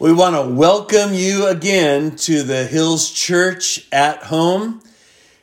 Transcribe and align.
We 0.00 0.12
want 0.12 0.34
to 0.34 0.52
welcome 0.52 1.14
you 1.14 1.46
again 1.46 2.16
to 2.16 2.42
the 2.42 2.66
Hills 2.66 3.12
Church 3.12 3.86
at 3.92 4.24
home. 4.24 4.82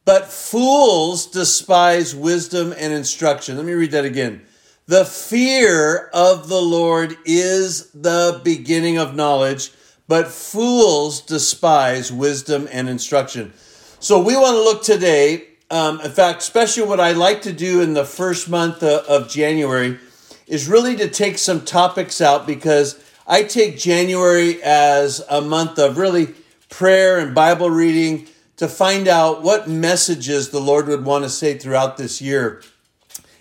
but 0.05 0.27
fools 0.27 1.27
despise 1.27 2.15
wisdom 2.15 2.75
and 2.77 2.93
instruction. 2.93 3.57
Let 3.57 3.67
me 3.67 3.73
read 3.73 3.93
that 3.93 4.05
again. 4.05 4.43
The 4.87 5.05
fear 5.05 6.11
of 6.13 6.49
the 6.49 6.61
Lord 6.61 7.17
is 7.25 7.91
the 7.93 8.41
beginning 8.43 8.99
of 8.99 9.15
knowledge, 9.15 9.71
but 10.09 10.29
fools 10.29 11.21
despise 11.21 12.13
wisdom 12.13 12.69
and 12.73 12.89
instruction. 12.89 13.53
So 14.01 14.21
we 14.21 14.37
want 14.37 14.57
to 14.57 14.63
look 14.63 14.83
today, 14.83 15.45
um, 15.71 16.01
in 16.01 16.11
fact, 16.11 16.43
especially 16.43 16.83
what 16.83 16.99
I 16.99 17.13
like 17.13 17.43
to 17.43 17.53
do 17.53 17.81
in 17.81 17.95
the 17.95 18.05
first 18.05 18.51
month 18.51 18.83
of 18.83 19.31
January 19.31 19.99
is 20.49 20.69
really 20.69 20.97
to 20.97 21.09
take 21.09 21.39
some 21.39 21.65
topics 21.65 22.21
out 22.21 22.47
because 22.47 23.03
I 23.27 23.45
take 23.45 23.79
January 23.79 24.61
as 24.63 25.23
a 25.31 25.41
month 25.41 25.79
of 25.79 25.97
really 25.97 26.35
prayer 26.73 27.19
and 27.19 27.35
Bible 27.35 27.69
reading 27.71 28.27
to 28.57 28.67
find 28.67 29.07
out 29.07 29.43
what 29.43 29.69
messages 29.69 30.49
the 30.49 30.61
Lord 30.61 30.89
would 30.89 31.05
want 31.05 31.23
to 31.23 31.31
say 31.31 31.59
throughout 31.59 31.99
this 31.99 32.23
year. 32.23 32.63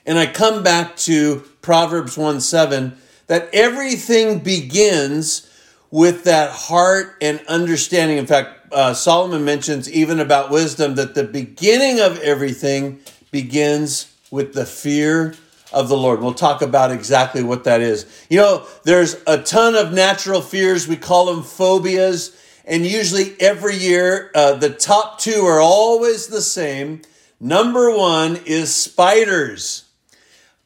And 0.05 0.19
I 0.19 0.25
come 0.25 0.63
back 0.63 0.97
to 0.97 1.39
Proverbs 1.61 2.17
1 2.17 2.41
7 2.41 2.97
that 3.27 3.49
everything 3.53 4.39
begins 4.39 5.49
with 5.89 6.25
that 6.25 6.51
heart 6.51 7.15
and 7.21 7.39
understanding. 7.47 8.17
In 8.17 8.27
fact, 8.27 8.73
uh, 8.73 8.93
Solomon 8.93 9.45
mentions 9.45 9.89
even 9.89 10.19
about 10.19 10.51
wisdom 10.51 10.95
that 10.95 11.15
the 11.15 11.23
beginning 11.23 12.01
of 12.01 12.19
everything 12.19 12.99
begins 13.31 14.13
with 14.29 14.53
the 14.53 14.65
fear 14.65 15.35
of 15.71 15.87
the 15.87 15.95
Lord. 15.95 16.21
We'll 16.21 16.33
talk 16.33 16.61
about 16.61 16.91
exactly 16.91 17.43
what 17.43 17.63
that 17.63 17.79
is. 17.79 18.05
You 18.29 18.39
know, 18.39 18.67
there's 18.83 19.15
a 19.25 19.37
ton 19.37 19.75
of 19.75 19.93
natural 19.93 20.41
fears. 20.41 20.85
We 20.87 20.97
call 20.97 21.27
them 21.27 21.43
phobias. 21.43 22.37
And 22.65 22.85
usually 22.85 23.35
every 23.39 23.75
year, 23.75 24.31
uh, 24.35 24.53
the 24.53 24.69
top 24.69 25.19
two 25.19 25.45
are 25.45 25.59
always 25.59 26.27
the 26.27 26.41
same. 26.41 27.01
Number 27.39 27.95
one 27.95 28.39
is 28.45 28.73
spiders. 28.73 29.85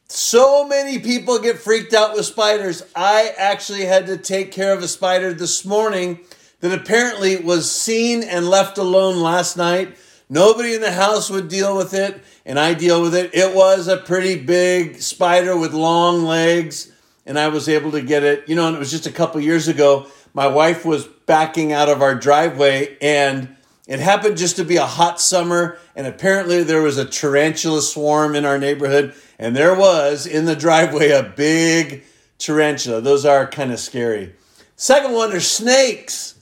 So 0.08 0.66
many 0.66 0.98
people 0.98 1.38
get 1.38 1.58
freaked 1.58 1.94
out 1.94 2.14
with 2.14 2.26
spiders. 2.26 2.82
I 2.94 3.34
actually 3.36 3.86
had 3.86 4.06
to 4.06 4.16
take 4.16 4.52
care 4.52 4.72
of 4.72 4.82
a 4.82 4.88
spider 4.88 5.32
this 5.32 5.64
morning 5.64 6.20
that 6.60 6.78
apparently 6.78 7.36
was 7.36 7.70
seen 7.70 8.22
and 8.22 8.48
left 8.48 8.78
alone 8.78 9.20
last 9.20 9.56
night. 9.56 9.96
Nobody 10.28 10.74
in 10.74 10.80
the 10.80 10.92
house 10.92 11.30
would 11.30 11.48
deal 11.48 11.76
with 11.76 11.94
it, 11.94 12.20
and 12.44 12.58
I 12.58 12.74
deal 12.74 13.00
with 13.00 13.14
it. 13.14 13.34
It 13.34 13.54
was 13.54 13.88
a 13.88 13.96
pretty 13.96 14.36
big 14.36 15.00
spider 15.00 15.56
with 15.56 15.72
long 15.72 16.24
legs, 16.24 16.92
and 17.24 17.38
I 17.38 17.48
was 17.48 17.68
able 17.68 17.92
to 17.92 18.02
get 18.02 18.22
it. 18.22 18.48
You 18.48 18.54
know, 18.54 18.66
and 18.66 18.76
it 18.76 18.80
was 18.80 18.90
just 18.90 19.06
a 19.06 19.12
couple 19.12 19.40
years 19.40 19.68
ago 19.68 20.06
my 20.36 20.46
wife 20.46 20.84
was 20.84 21.06
backing 21.24 21.72
out 21.72 21.88
of 21.88 22.02
our 22.02 22.14
driveway 22.14 22.98
and 23.00 23.56
it 23.88 24.00
happened 24.00 24.36
just 24.36 24.56
to 24.56 24.64
be 24.64 24.76
a 24.76 24.84
hot 24.84 25.18
summer 25.18 25.78
and 25.96 26.06
apparently 26.06 26.62
there 26.62 26.82
was 26.82 26.98
a 26.98 27.06
tarantula 27.06 27.80
swarm 27.80 28.34
in 28.34 28.44
our 28.44 28.58
neighborhood 28.58 29.14
and 29.38 29.56
there 29.56 29.74
was 29.74 30.26
in 30.26 30.44
the 30.44 30.54
driveway 30.54 31.08
a 31.08 31.22
big 31.22 32.04
tarantula. 32.36 33.00
Those 33.00 33.24
are 33.24 33.46
kind 33.46 33.72
of 33.72 33.78
scary. 33.80 34.34
Second 34.76 35.12
one 35.12 35.32
are 35.32 35.40
snakes. 35.40 36.34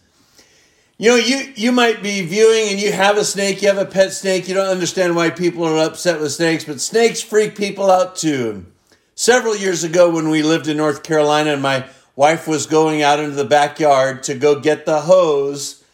You 0.98 1.10
know 1.10 1.16
you 1.16 1.52
you 1.54 1.70
might 1.70 2.02
be 2.02 2.26
viewing 2.26 2.70
and 2.70 2.80
you 2.80 2.90
have 2.90 3.16
a 3.16 3.24
snake 3.24 3.62
you 3.62 3.68
have 3.68 3.78
a 3.78 3.84
pet 3.84 4.12
snake 4.12 4.48
you 4.48 4.54
don't 4.54 4.66
understand 4.66 5.14
why 5.14 5.30
people 5.30 5.62
are 5.64 5.86
upset 5.86 6.20
with 6.20 6.32
snakes 6.32 6.64
but 6.64 6.80
snakes 6.80 7.22
freak 7.22 7.56
people 7.56 7.88
out 7.88 8.16
too. 8.16 8.66
Several 9.14 9.54
years 9.54 9.84
ago 9.84 10.10
when 10.10 10.30
we 10.30 10.42
lived 10.42 10.66
in 10.66 10.78
north 10.78 11.04
carolina 11.04 11.52
and 11.52 11.62
my 11.62 11.86
wife 12.16 12.46
was 12.46 12.66
going 12.66 13.02
out 13.02 13.20
into 13.20 13.36
the 13.36 13.44
backyard 13.44 14.22
to 14.24 14.34
go 14.34 14.60
get 14.60 14.86
the 14.86 15.02
hose 15.02 15.84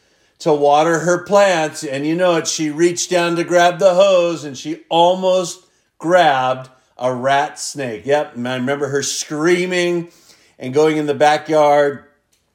to 0.41 0.53
water 0.53 1.01
her 1.01 1.25
plants. 1.25 1.85
And 1.85 2.07
you 2.07 2.15
know 2.15 2.37
it, 2.37 2.47
she 2.47 2.71
reached 2.71 3.11
down 3.11 3.37
to 3.37 3.45
grab 3.45 3.79
the 3.79 3.95
hose 3.95 4.45
and 4.45 4.57
she 4.57 4.83
almost 4.89 5.65
grabbed 5.99 6.71
a 6.99 7.15
rat 7.15 7.59
snake. 7.59 8.05
Yep, 8.05 8.37
and 8.37 8.49
I 8.49 8.57
remember 8.57 8.89
her 8.89 9.03
screaming 9.03 10.11
and 10.59 10.75
going 10.75 10.99
in 10.99 11.07
the 11.07 11.15
backyard. 11.15 12.05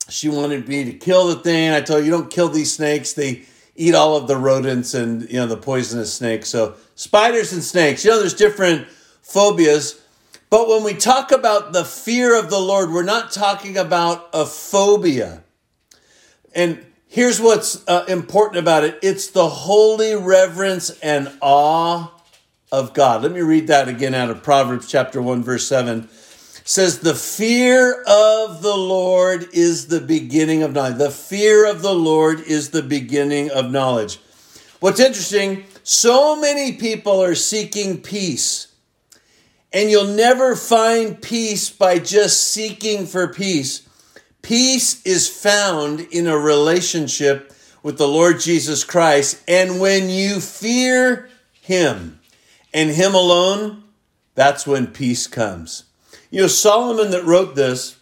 She 0.08 0.30
wanted 0.30 0.68
me 0.68 0.84
to 0.84 0.94
kill 0.94 1.28
the 1.28 1.38
thing. 1.38 1.72
I 1.72 1.82
told 1.82 2.00
her, 2.00 2.06
you 2.06 2.12
don't 2.12 2.30
kill 2.30 2.50
these 2.50 2.74
snakes. 2.74 3.14
They 3.14 3.46
eat 3.76 3.96
all 3.96 4.16
of 4.16 4.28
the 4.28 4.38
rodents 4.38 4.94
and 4.94 5.24
you 5.30 5.40
know 5.40 5.48
the 5.48 5.58
poisonous 5.58 6.14
snakes. 6.14 6.50
So 6.50 6.76
spiders 6.94 7.54
and 7.54 7.64
snakes. 7.64 8.06
You 8.06 8.12
know, 8.12 8.20
there's 8.20 8.36
different 8.36 8.88
phobias. 9.22 10.00
But 10.50 10.68
when 10.68 10.84
we 10.84 10.94
talk 10.94 11.32
about 11.32 11.74
the 11.74 11.84
fear 11.84 12.38
of 12.38 12.50
the 12.50 12.60
Lord, 12.60 12.92
we're 12.92 13.04
not 13.04 13.32
talking 13.32 13.78
about 13.78 14.30
a 14.34 14.46
phobia. 14.46 15.44
And 16.54 16.86
here's 17.08 17.42
what's 17.42 17.88
uh, 17.88 18.06
important 18.08 18.60
about 18.60 18.84
it 18.84 19.00
it's 19.02 19.30
the 19.30 19.50
holy 19.50 20.16
reverence 20.16 20.92
and 21.02 21.32
awe 21.42 22.12
of 22.72 22.94
God. 22.94 23.24
Let 23.24 23.32
me 23.32 23.42
read 23.42 23.68
that 23.68 23.88
again 23.88 24.14
out 24.14 24.30
of 24.30 24.44
Proverbs 24.44 24.88
chapter 24.88 25.22
1 25.22 25.44
verse 25.44 25.68
7. 25.68 26.04
It 26.04 26.10
says 26.68 27.00
the 27.00 27.16
fear 27.16 28.04
of 28.08 28.62
the 28.62 28.76
Lord 28.76 29.48
is 29.54 29.88
the 29.88 30.02
beginning 30.02 30.64
of 30.64 30.74
knowledge. 30.74 30.98
The 30.98 31.12
fear 31.12 31.70
of 31.70 31.82
the 31.82 31.94
Lord 31.94 32.40
is 32.42 32.70
the 32.70 32.82
beginning 32.82 33.52
of 33.52 33.72
knowledge. 33.72 34.20
What's 34.80 35.00
interesting, 35.00 35.66
so 35.84 36.36
many 36.36 36.74
people 36.74 37.22
are 37.24 37.36
seeking 37.36 38.02
peace 38.02 38.75
and 39.76 39.92
you'll 39.92 40.08
never 40.08 40.56
find 40.56 41.22
peace 41.22 41.70
by 41.70 42.00
just 42.00 42.40
seeking 42.40 43.06
for 43.06 43.28
peace. 43.28 43.86
Peace 44.42 45.06
is 45.06 45.28
found 45.28 46.00
in 46.00 46.28
a 46.28 46.38
relationship 46.38 47.54
with 47.84 47.98
the 47.98 48.08
Lord 48.08 48.40
Jesus 48.40 48.86
Christ. 48.86 49.44
And 49.50 49.82
when 49.82 50.10
you 50.10 50.40
fear 50.40 51.30
Him 51.62 52.22
and 52.74 52.90
Him 52.90 53.14
alone, 53.14 53.84
that's 54.34 54.66
when 54.66 54.88
peace 54.88 55.28
comes. 55.28 55.84
You 56.32 56.44
know, 56.44 56.48
Solomon 56.48 57.12
that 57.12 57.26
wrote 57.26 57.56
this 57.56 57.98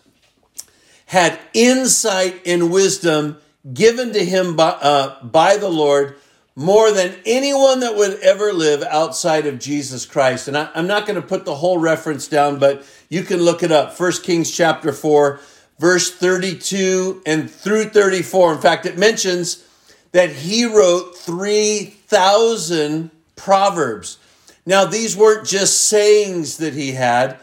had 1.08 1.40
insight 1.56 2.40
and 2.46 2.72
wisdom 2.72 3.38
given 3.74 4.14
to 4.14 4.24
him 4.24 4.56
by, 4.56 4.70
uh, 4.70 5.24
by 5.24 5.58
the 5.58 5.70
Lord 5.70 6.18
more 6.56 6.92
than 6.92 7.16
anyone 7.26 7.80
that 7.80 7.96
would 7.96 8.20
ever 8.20 8.54
live 8.54 8.84
outside 8.84 9.48
of 9.48 9.60
Jesus 9.60 10.06
Christ. 10.06 10.48
And 10.48 10.58
I, 10.58 10.70
am 10.76 10.88
not 10.88 11.08
going 11.08 11.20
to 11.20 11.28
put 11.28 11.46
the 11.46 11.56
whole 11.56 11.80
reference 11.80 12.28
down, 12.28 12.60
but 12.60 12.86
you 13.10 13.24
can 13.24 13.42
look 13.42 13.64
it 13.64 13.72
up. 13.72 14.00
1 14.00 14.12
Kings 14.24 14.52
chapter 14.52 14.94
4, 14.94 15.40
verse 15.80 16.14
32 16.14 17.24
and 17.26 17.50
through 17.50 17.86
34. 17.86 18.54
In 18.54 18.62
fact, 18.62 18.86
it 18.86 18.98
mentions 18.98 19.68
that 20.12 20.30
he 20.30 20.66
wrote 20.66 21.18
3,000 21.18 23.10
proverbs. 23.36 24.20
Now, 24.66 24.86
these 24.86 25.18
weren't 25.18 25.48
just 25.48 25.86
sayings 25.86 26.58
that 26.58 26.74
he 26.76 26.92
had. 26.92 27.40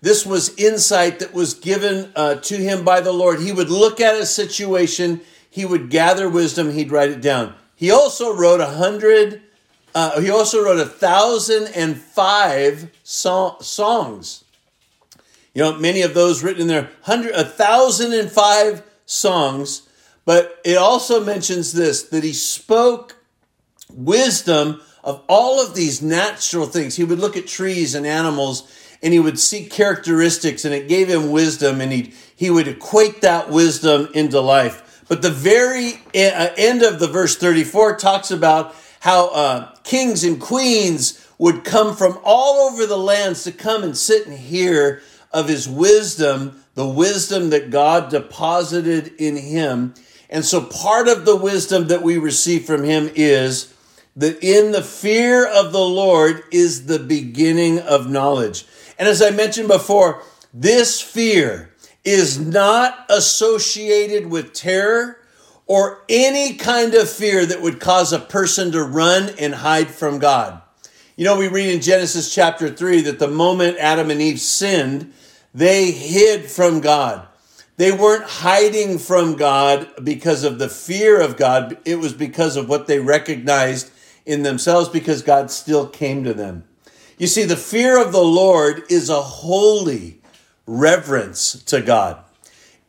This 0.00 0.26
was 0.26 0.56
insight 0.56 1.18
that 1.20 1.32
was 1.34 1.54
given 1.54 2.10
uh, 2.16 2.36
to 2.36 2.56
him 2.56 2.84
by 2.84 3.00
the 3.00 3.12
Lord. 3.12 3.40
He 3.40 3.52
would 3.52 3.70
look 3.70 4.00
at 4.00 4.20
a 4.20 4.26
situation, 4.26 5.20
he 5.48 5.64
would 5.64 5.90
gather 5.90 6.28
wisdom, 6.28 6.72
he'd 6.72 6.90
write 6.90 7.10
it 7.10 7.20
down. 7.20 7.54
He 7.76 7.90
also 7.90 8.34
wrote 8.34 8.60
a 8.60 8.66
hundred, 8.66 9.42
uh, 9.94 10.20
he 10.20 10.30
also 10.30 10.62
wrote 10.62 10.78
a 10.78 10.86
thousand 10.86 11.68
and 11.74 11.96
five 11.96 12.90
so- 13.02 13.56
songs. 13.60 14.44
You 15.54 15.62
know, 15.62 15.78
many 15.78 16.02
of 16.02 16.14
those 16.14 16.42
written 16.42 16.62
in 16.62 16.68
there, 16.68 16.90
hundred, 17.02 17.32
a 17.34 17.44
thousand 17.44 18.12
and 18.12 18.30
five 18.30 18.82
songs. 19.06 19.88
But 20.24 20.58
it 20.64 20.76
also 20.76 21.22
mentions 21.22 21.72
this 21.72 22.02
that 22.04 22.24
he 22.24 22.32
spoke 22.32 23.16
wisdom 23.92 24.80
of 25.02 25.22
all 25.28 25.64
of 25.64 25.74
these 25.74 26.00
natural 26.00 26.66
things. 26.66 26.96
He 26.96 27.04
would 27.04 27.18
look 27.18 27.36
at 27.36 27.46
trees 27.46 27.94
and 27.94 28.06
animals 28.06 28.72
and 29.02 29.12
he 29.12 29.20
would 29.20 29.38
see 29.38 29.66
characteristics 29.66 30.64
and 30.64 30.74
it 30.74 30.88
gave 30.88 31.08
him 31.08 31.30
wisdom 31.30 31.80
and 31.80 31.92
he 31.92 32.14
he 32.34 32.50
would 32.50 32.66
equate 32.66 33.20
that 33.20 33.50
wisdom 33.50 34.08
into 34.14 34.40
life. 34.40 34.80
But 35.08 35.22
the 35.22 35.30
very 35.30 35.94
uh, 36.14 36.48
end 36.56 36.82
of 36.82 36.98
the 36.98 37.08
verse 37.08 37.36
34 37.36 37.96
talks 37.96 38.30
about 38.30 38.74
how 39.00 39.28
uh, 39.28 39.74
kings 39.82 40.24
and 40.24 40.40
queens 40.40 41.26
would 41.38 41.64
come 41.64 41.94
from 41.94 42.18
all 42.24 42.68
over 42.68 42.86
the 42.86 42.96
lands 42.96 43.44
to 43.44 43.52
come 43.52 43.82
and 43.82 43.96
sit 43.96 44.26
and 44.26 44.38
hear 44.38 45.02
of 45.32 45.48
his 45.48 45.68
wisdom, 45.68 46.64
the 46.74 46.88
wisdom 46.88 47.50
that 47.50 47.70
God 47.70 48.10
deposited 48.10 49.12
in 49.18 49.36
him. 49.36 49.94
And 50.30 50.44
so 50.44 50.62
part 50.62 51.08
of 51.08 51.24
the 51.24 51.36
wisdom 51.36 51.88
that 51.88 52.02
we 52.02 52.16
receive 52.18 52.64
from 52.64 52.84
him 52.84 53.10
is 53.14 53.74
that 54.16 54.42
in 54.42 54.72
the 54.72 54.82
fear 54.82 55.46
of 55.46 55.72
the 55.72 55.84
Lord 55.84 56.44
is 56.50 56.86
the 56.86 57.00
beginning 57.00 57.80
of 57.80 58.08
knowledge. 58.08 58.64
And 58.98 59.08
as 59.08 59.20
I 59.20 59.30
mentioned 59.30 59.68
before, 59.68 60.22
this 60.52 61.00
fear 61.00 61.73
is 62.04 62.38
not 62.38 63.06
associated 63.08 64.26
with 64.26 64.52
terror 64.52 65.18
or 65.66 66.02
any 66.08 66.54
kind 66.54 66.94
of 66.94 67.08
fear 67.08 67.46
that 67.46 67.62
would 67.62 67.80
cause 67.80 68.12
a 68.12 68.18
person 68.18 68.72
to 68.72 68.82
run 68.82 69.30
and 69.38 69.54
hide 69.54 69.88
from 69.88 70.18
God. 70.18 70.60
You 71.16 71.24
know, 71.24 71.38
we 71.38 71.48
read 71.48 71.72
in 71.72 71.80
Genesis 71.80 72.34
chapter 72.34 72.68
3 72.68 73.02
that 73.02 73.18
the 73.18 73.28
moment 73.28 73.78
Adam 73.78 74.10
and 74.10 74.20
Eve 74.20 74.40
sinned, 74.40 75.12
they 75.54 75.92
hid 75.92 76.44
from 76.44 76.80
God. 76.80 77.26
They 77.76 77.92
weren't 77.92 78.24
hiding 78.24 78.98
from 78.98 79.36
God 79.36 79.88
because 80.02 80.44
of 80.44 80.58
the 80.58 80.68
fear 80.68 81.20
of 81.20 81.36
God. 81.36 81.78
It 81.84 81.96
was 81.96 82.12
because 82.12 82.56
of 82.56 82.68
what 82.68 82.86
they 82.86 82.98
recognized 82.98 83.90
in 84.26 84.42
themselves 84.42 84.88
because 84.88 85.22
God 85.22 85.50
still 85.50 85.86
came 85.86 86.24
to 86.24 86.34
them. 86.34 86.64
You 87.18 87.26
see, 87.26 87.44
the 87.44 87.56
fear 87.56 88.00
of 88.00 88.12
the 88.12 88.22
Lord 88.22 88.82
is 88.90 89.08
a 89.08 89.22
holy 89.22 90.20
reverence 90.66 91.62
to 91.64 91.80
God. 91.80 92.18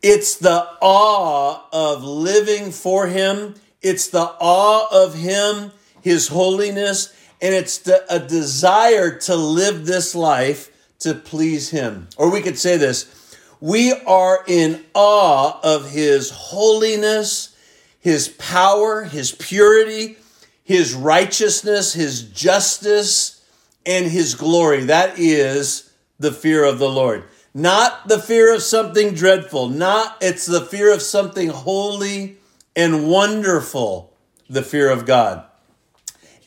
It's 0.02 0.36
the 0.36 0.68
awe 0.82 1.64
of 1.72 2.04
living 2.04 2.72
for 2.72 3.08
Him. 3.08 3.56
It's 3.82 4.08
the 4.08 4.36
awe 4.40 4.88
of 4.92 5.16
Him, 5.16 5.72
His 6.02 6.28
holiness, 6.28 7.14
and 7.42 7.54
it's 7.54 7.80
the, 7.80 8.06
a 8.10 8.20
desire 8.20 9.18
to 9.20 9.36
live 9.36 9.86
this 9.86 10.16
life 10.16 10.72
to 11.00 11.14
please 11.14 11.70
Him. 11.70 12.08
Or 12.18 12.32
we 12.32 12.42
could 12.42 12.58
say 12.58 12.78
this 12.78 13.38
we 13.60 13.94
are 13.94 14.44
in 14.48 14.84
awe 14.94 15.60
of 15.64 15.92
His 15.92 16.30
holiness, 16.30 17.56
His 18.00 18.28
power, 18.28 19.04
His 19.04 19.32
purity, 19.32 20.18
His 20.64 20.94
righteousness, 20.94 21.94
His 21.94 22.24
justice, 22.24 23.44
and 23.86 24.06
His 24.06 24.36
glory. 24.36 24.86
That 24.86 25.18
is 25.18 25.92
the 26.20 26.32
fear 26.32 26.64
of 26.64 26.80
the 26.80 26.90
Lord. 26.90 27.24
Not 27.58 28.10
the 28.10 28.20
fear 28.20 28.54
of 28.54 28.62
something 28.62 29.14
dreadful, 29.14 29.70
not 29.70 30.18
it's 30.20 30.46
the 30.46 30.60
fear 30.60 30.94
of 30.94 31.02
something 31.02 31.48
holy 31.48 32.36
and 32.76 33.08
wonderful, 33.08 34.14
the 34.50 34.62
fear 34.62 34.90
of 34.90 35.06
God. 35.06 35.46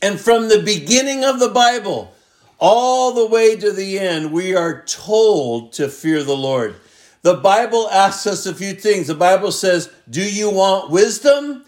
And 0.02 0.20
from 0.20 0.50
the 0.50 0.62
beginning 0.62 1.24
of 1.24 1.40
the 1.40 1.48
Bible, 1.48 2.14
all 2.58 3.14
the 3.14 3.26
way 3.26 3.56
to 3.56 3.72
the 3.72 3.98
end, 3.98 4.32
we 4.32 4.54
are 4.54 4.84
told 4.84 5.72
to 5.72 5.88
fear 5.88 6.22
the 6.22 6.36
Lord. 6.36 6.76
The 7.22 7.36
Bible 7.36 7.88
asks 7.88 8.26
us 8.26 8.44
a 8.44 8.54
few 8.54 8.74
things. 8.74 9.06
The 9.06 9.14
Bible 9.14 9.50
says, 9.50 9.90
Do 10.10 10.22
you 10.22 10.50
want 10.50 10.90
wisdom? 10.90 11.64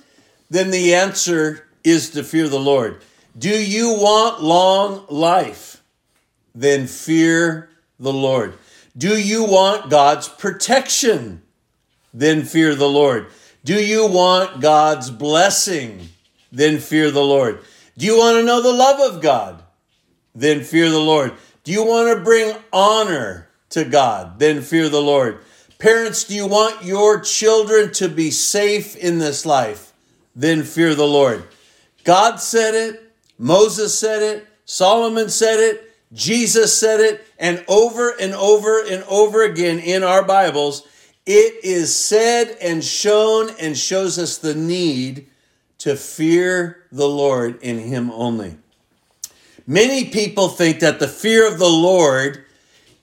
Then 0.51 0.71
the 0.71 0.95
answer 0.95 1.67
is 1.83 2.11
to 2.11 2.23
fear 2.23 2.47
the 2.47 2.61
Lord. 2.61 3.01
Do 3.39 3.49
you 3.49 3.95
want 3.95 4.43
long 4.43 5.07
life? 5.09 5.83
Then 6.55 6.87
fear 6.87 7.71
the 7.99 8.13
Lord. 8.13 8.53
Do 8.97 9.19
you 9.19 9.45
want 9.45 9.91
God's 9.91 10.29
protection? 10.29 11.43
Then 12.13 12.43
fear 12.45 12.75
the 12.75 12.89
Lord. 12.89 13.29
Do 13.65 13.75
you 13.75 14.07
want 14.07 14.61
God's 14.61 15.11
blessing? 15.11 16.09
Then 16.51 16.79
fear 16.79 17.11
the 17.11 17.25
Lord. 17.25 17.61
Do 17.97 18.07
you 18.07 18.19
want 18.19 18.39
to 18.39 18.45
know 18.45 18.63
the 18.63 18.73
love 18.73 19.15
of 19.15 19.23
God? 19.23 19.63
Then 20.35 20.63
fear 20.63 20.91
the 20.91 21.01
Lord. 21.01 21.35
Do 21.65 21.73
you 21.73 21.85
want 21.85 22.17
to 22.17 22.25
bring 22.25 22.57
honor 22.73 23.49
to 23.71 23.85
God? 23.85 24.39
Then 24.39 24.63
fear 24.63 24.89
the 24.89 25.03
Lord. 25.03 25.41
Parents, 25.79 26.25
do 26.25 26.35
you 26.35 26.47
want 26.47 26.85
your 26.85 27.21
children 27.21 27.93
to 27.95 28.09
be 28.09 28.31
safe 28.31 28.97
in 28.97 29.19
this 29.19 29.47
life? 29.47 29.93
Then 30.35 30.63
fear 30.63 30.95
the 30.95 31.07
Lord. 31.07 31.45
God 32.05 32.37
said 32.37 32.75
it, 32.75 33.13
Moses 33.39 33.99
said 33.99 34.23
it, 34.23 34.47
Solomon 34.65 35.29
said 35.29 35.59
it, 35.61 35.90
Jesus 36.12 36.79
said 36.79 37.01
it, 37.01 37.25
and 37.39 37.65
over 37.69 38.11
and 38.21 38.35
over 38.35 38.85
and 38.85 39.05
over 39.05 39.45
again 39.45 39.79
in 39.79 40.03
our 40.03 40.25
Bibles, 40.25 40.87
it 41.25 41.65
is 41.65 41.95
said 41.95 42.57
and 42.61 42.83
shown 42.83 43.51
and 43.61 43.77
shows 43.79 44.19
us 44.19 44.39
the 44.39 44.55
need 44.55 45.29
to 45.79 45.95
fear 45.97 46.85
the 46.91 47.09
Lord 47.09 47.62
in 47.62 47.79
Him 47.79 48.11
only. 48.11 48.57
Many 49.67 50.07
people 50.07 50.49
think 50.49 50.81
that 50.81 50.99
the 50.99 51.07
fear 51.07 51.51
of 51.51 51.61
the 51.61 51.69
Lord 51.69 52.45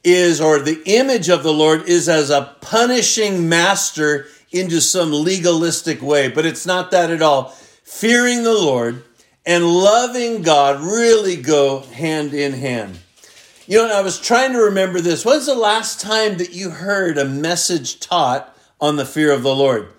is, 0.03 0.41
or 0.41 0.59
the 0.59 0.81
image 0.85 1.29
of 1.29 1.43
the 1.43 1.53
Lord 1.53 1.87
is 1.87 2.09
as 2.09 2.29
a 2.29 2.55
punishing 2.59 3.47
master 3.47 4.27
into 4.51 4.81
some 4.81 5.11
legalistic 5.11 6.01
way, 6.01 6.27
but 6.27 6.45
it's 6.45 6.65
not 6.65 6.91
that 6.91 7.09
at 7.09 7.21
all. 7.21 7.49
Fearing 7.83 8.43
the 8.43 8.53
Lord 8.53 9.03
and 9.45 9.65
loving 9.65 10.41
God 10.41 10.81
really 10.81 11.37
go 11.37 11.79
hand 11.79 12.33
in 12.33 12.51
hand. 12.53 12.99
You 13.69 13.79
know, 13.79 13.93
I 13.93 13.99
was 13.99 14.17
trying 14.17 14.53
to 14.53 14.59
remember 14.59 15.01
this. 15.01 15.25
When's 15.25 15.45
the 15.45 15.53
last 15.53 15.99
time 15.99 16.37
that 16.37 16.53
you 16.53 16.69
heard 16.69 17.17
a 17.17 17.25
message 17.25 17.99
taught 17.99 18.55
on 18.79 18.95
the 18.95 19.03
fear 19.03 19.29
of 19.29 19.43
the 19.43 19.53
Lord? 19.53 19.89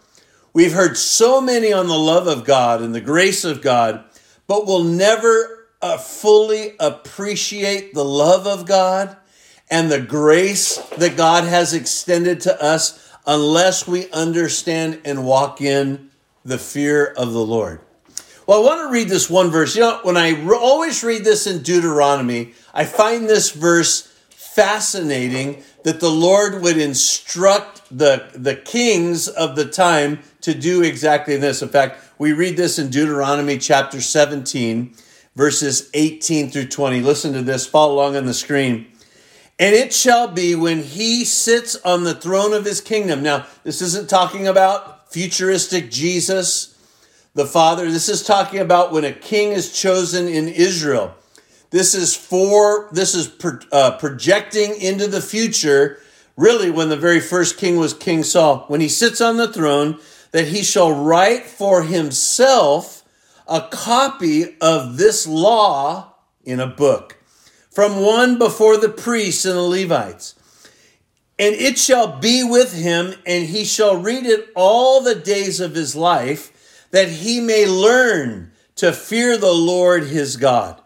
We've 0.55 0.73
heard 0.73 0.97
so 0.97 1.43
many 1.43 1.71
on 1.71 1.87
the 1.87 1.99
love 1.99 2.27
of 2.27 2.47
God 2.47 2.81
and 2.81 2.95
the 2.95 3.03
grace 3.03 3.45
of 3.45 3.61
God, 3.61 4.05
but 4.47 4.67
we'll 4.67 4.85
never 4.85 5.69
uh, 5.83 5.99
fully 5.99 6.77
appreciate 6.81 7.93
the 7.93 8.07
love 8.07 8.47
of 8.47 8.65
God 8.65 9.19
and 9.71 9.93
the 9.93 10.01
grace 10.01 10.79
that 10.97 11.19
God 11.19 11.45
has 11.45 11.75
extended 11.75 12.41
to 12.41 12.63
us 12.63 13.13
unless 13.27 13.87
we 13.87 14.11
understand 14.13 15.03
and 15.05 15.27
walk 15.27 15.61
in 15.61 16.09
the 16.43 16.57
fear 16.57 17.05
of 17.05 17.35
the 17.35 17.45
Lord. 17.45 17.81
Well, 18.49 18.63
I 18.63 18.65
want 18.65 18.89
to 18.89 18.91
read 18.91 19.11
this 19.11 19.29
one 19.29 19.51
verse. 19.51 19.77
You 19.77 19.83
know, 19.83 20.01
when 20.05 20.17
I 20.17 20.31
re- 20.31 20.57
always 20.57 21.05
read 21.05 21.23
this 21.23 21.47
in 21.47 21.63
Deuteronomy, 21.63 22.55
I 22.73 22.87
find 22.87 23.29
this 23.29 23.51
verse 23.51 24.11
fascinating 24.31 25.63
that 25.83 26.01
the 26.01 26.09
Lord 26.11 26.63
would 26.63 26.79
instruct 26.79 27.83
the, 27.91 28.31
the 28.33 28.57
kings 28.57 29.29
of 29.29 29.55
the 29.55 29.67
time 29.67 30.21
to 30.41 30.55
do 30.55 30.83
exactly 30.83 31.37
this. 31.37 31.61
In 31.61 31.69
fact, 31.69 32.03
we 32.17 32.33
read 32.33 32.57
this 32.57 32.79
in 32.79 32.89
Deuteronomy 32.89 33.59
chapter 33.59 34.01
17, 34.01 34.95
verses 35.37 35.91
18 35.93 36.51
through 36.51 36.69
20. 36.69 37.03
Listen 37.03 37.35
to 37.35 37.43
this, 37.43 37.67
follow 37.67 37.97
along 37.97 38.17
on 38.17 38.25
the 38.25 38.33
screen. 38.33 38.87
And 39.59 39.75
it 39.75 39.93
shall 39.93 40.27
be 40.27 40.55
when 40.55 40.83
he 40.83 41.27
sits 41.27 41.77
on 41.85 42.05
the 42.05 42.15
throne 42.15 42.55
of 42.55 42.65
his 42.65 42.81
kingdom. 42.81 43.23
Now, 43.23 43.45
this 43.63 43.83
isn't 43.83 44.09
talking 44.09 44.49
about 44.49 45.13
futuristic 45.13 45.91
Jesus 45.91 46.77
the 47.39 47.47
Father. 47.47 47.89
This 47.89 48.09
is 48.09 48.25
talking 48.25 48.59
about 48.59 48.93
when 48.93 49.05
a 49.05 49.13
king 49.13 49.53
is 49.53 49.73
chosen 49.73 50.27
in 50.27 50.49
Israel. 50.49 51.15
This 51.71 51.95
is 51.95 52.17
for, 52.17 52.89
this 52.91 53.15
is 53.15 53.29
pro, 53.29 53.61
uh, 53.71 53.97
projecting 53.97 54.75
into 54.81 55.07
the 55.07 55.21
future, 55.21 56.01
really, 56.37 56.69
when 56.69 56.89
the 56.89 56.97
very 56.97 57.21
first 57.21 57.57
king 57.57 57.77
was 57.77 57.95
King 57.95 58.25
Saul. 58.25 58.65
When 58.67 58.81
he 58.81 58.89
sits 58.89 59.21
on 59.21 59.37
the 59.37 59.53
throne, 59.53 60.01
that 60.33 60.49
he 60.49 60.65
shall 60.65 60.91
write 60.91 61.45
for 61.45 61.85
himself 61.85 63.05
a 63.47 63.69
copy 63.71 64.57
of 64.61 64.97
this 64.97 65.25
law 65.25 66.15
in 66.43 66.59
a 66.59 66.67
book 66.67 67.19
from 67.71 68.03
one 68.03 68.37
before 68.37 68.77
the 68.77 68.89
priests 68.89 69.45
and 69.45 69.55
the 69.55 69.63
Levites. 69.63 70.35
And 71.39 71.55
it 71.55 71.79
shall 71.79 72.19
be 72.19 72.43
with 72.43 72.75
him, 72.75 73.15
and 73.25 73.47
he 73.47 73.65
shall 73.65 73.97
read 73.97 74.27
it 74.27 74.49
all 74.57 75.01
the 75.01 75.15
days 75.15 75.61
of 75.61 75.77
his 75.77 75.95
life 75.95 76.53
that 76.91 77.09
he 77.09 77.41
may 77.41 77.67
learn 77.67 78.53
to 78.77 78.93
fear 78.93 79.37
the 79.37 79.53
Lord 79.53 80.05
his 80.05 80.37
God 80.37 80.81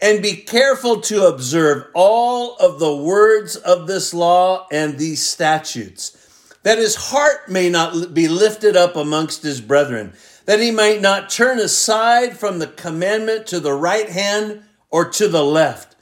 and 0.00 0.22
be 0.22 0.36
careful 0.36 1.00
to 1.00 1.26
observe 1.26 1.86
all 1.94 2.56
of 2.56 2.78
the 2.78 2.94
words 2.94 3.56
of 3.56 3.86
this 3.86 4.12
law 4.12 4.66
and 4.70 4.98
these 4.98 5.26
statutes, 5.26 6.16
that 6.62 6.78
his 6.78 6.96
heart 6.96 7.48
may 7.48 7.70
not 7.70 8.12
be 8.12 8.28
lifted 8.28 8.76
up 8.76 8.96
amongst 8.96 9.42
his 9.42 9.60
brethren, 9.60 10.12
that 10.44 10.60
he 10.60 10.70
might 10.70 11.00
not 11.00 11.30
turn 11.30 11.58
aside 11.58 12.36
from 12.36 12.58
the 12.58 12.66
commandment 12.66 13.46
to 13.46 13.60
the 13.60 13.72
right 13.72 14.10
hand 14.10 14.62
or 14.90 15.08
to 15.08 15.28
the 15.28 15.44
left, 15.44 15.96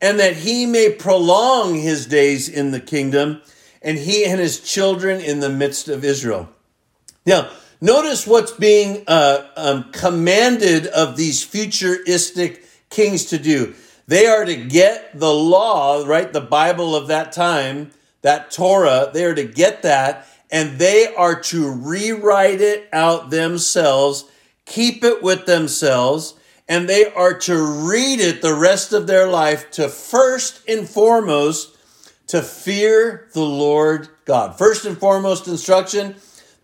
and 0.00 0.18
that 0.18 0.36
he 0.36 0.66
may 0.66 0.90
prolong 0.92 1.74
his 1.74 2.06
days 2.06 2.48
in 2.48 2.72
the 2.72 2.80
kingdom, 2.80 3.40
and 3.80 3.98
he 3.98 4.24
and 4.24 4.40
his 4.40 4.60
children 4.60 5.20
in 5.20 5.40
the 5.40 5.48
midst 5.48 5.88
of 5.88 6.04
Israel. 6.04 6.48
Now, 7.24 7.50
notice 7.80 8.26
what's 8.26 8.52
being 8.52 9.04
uh, 9.06 9.46
um, 9.56 9.92
commanded 9.92 10.86
of 10.86 11.16
these 11.16 11.42
futuristic 11.42 12.64
kings 12.90 13.26
to 13.26 13.38
do. 13.38 13.74
They 14.06 14.26
are 14.26 14.44
to 14.44 14.56
get 14.56 15.18
the 15.18 15.32
law, 15.32 16.04
right? 16.06 16.32
The 16.32 16.40
Bible 16.40 16.94
of 16.94 17.08
that 17.08 17.32
time, 17.32 17.90
that 18.22 18.50
Torah, 18.50 19.10
they 19.12 19.24
are 19.24 19.34
to 19.34 19.44
get 19.44 19.82
that 19.82 20.26
and 20.50 20.78
they 20.78 21.12
are 21.14 21.40
to 21.40 21.70
rewrite 21.70 22.60
it 22.60 22.88
out 22.92 23.30
themselves, 23.30 24.24
keep 24.64 25.02
it 25.02 25.22
with 25.22 25.46
themselves, 25.46 26.34
and 26.68 26.88
they 26.88 27.12
are 27.12 27.34
to 27.34 27.56
read 27.88 28.20
it 28.20 28.42
the 28.42 28.54
rest 28.54 28.92
of 28.92 29.06
their 29.06 29.28
life 29.28 29.70
to 29.72 29.88
first 29.88 30.62
and 30.68 30.88
foremost 30.88 31.76
to 32.28 32.42
fear 32.42 33.28
the 33.32 33.42
Lord 33.42 34.08
God. 34.24 34.58
First 34.58 34.84
and 34.84 34.98
foremost 34.98 35.46
instruction. 35.46 36.16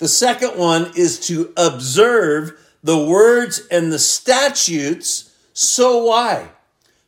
The 0.02 0.08
second 0.08 0.58
one 0.58 0.90
is 0.96 1.20
to 1.28 1.52
observe 1.56 2.58
the 2.82 2.98
words 2.98 3.62
and 3.70 3.92
the 3.92 4.00
statutes 4.00 5.32
so 5.52 6.06
why? 6.06 6.48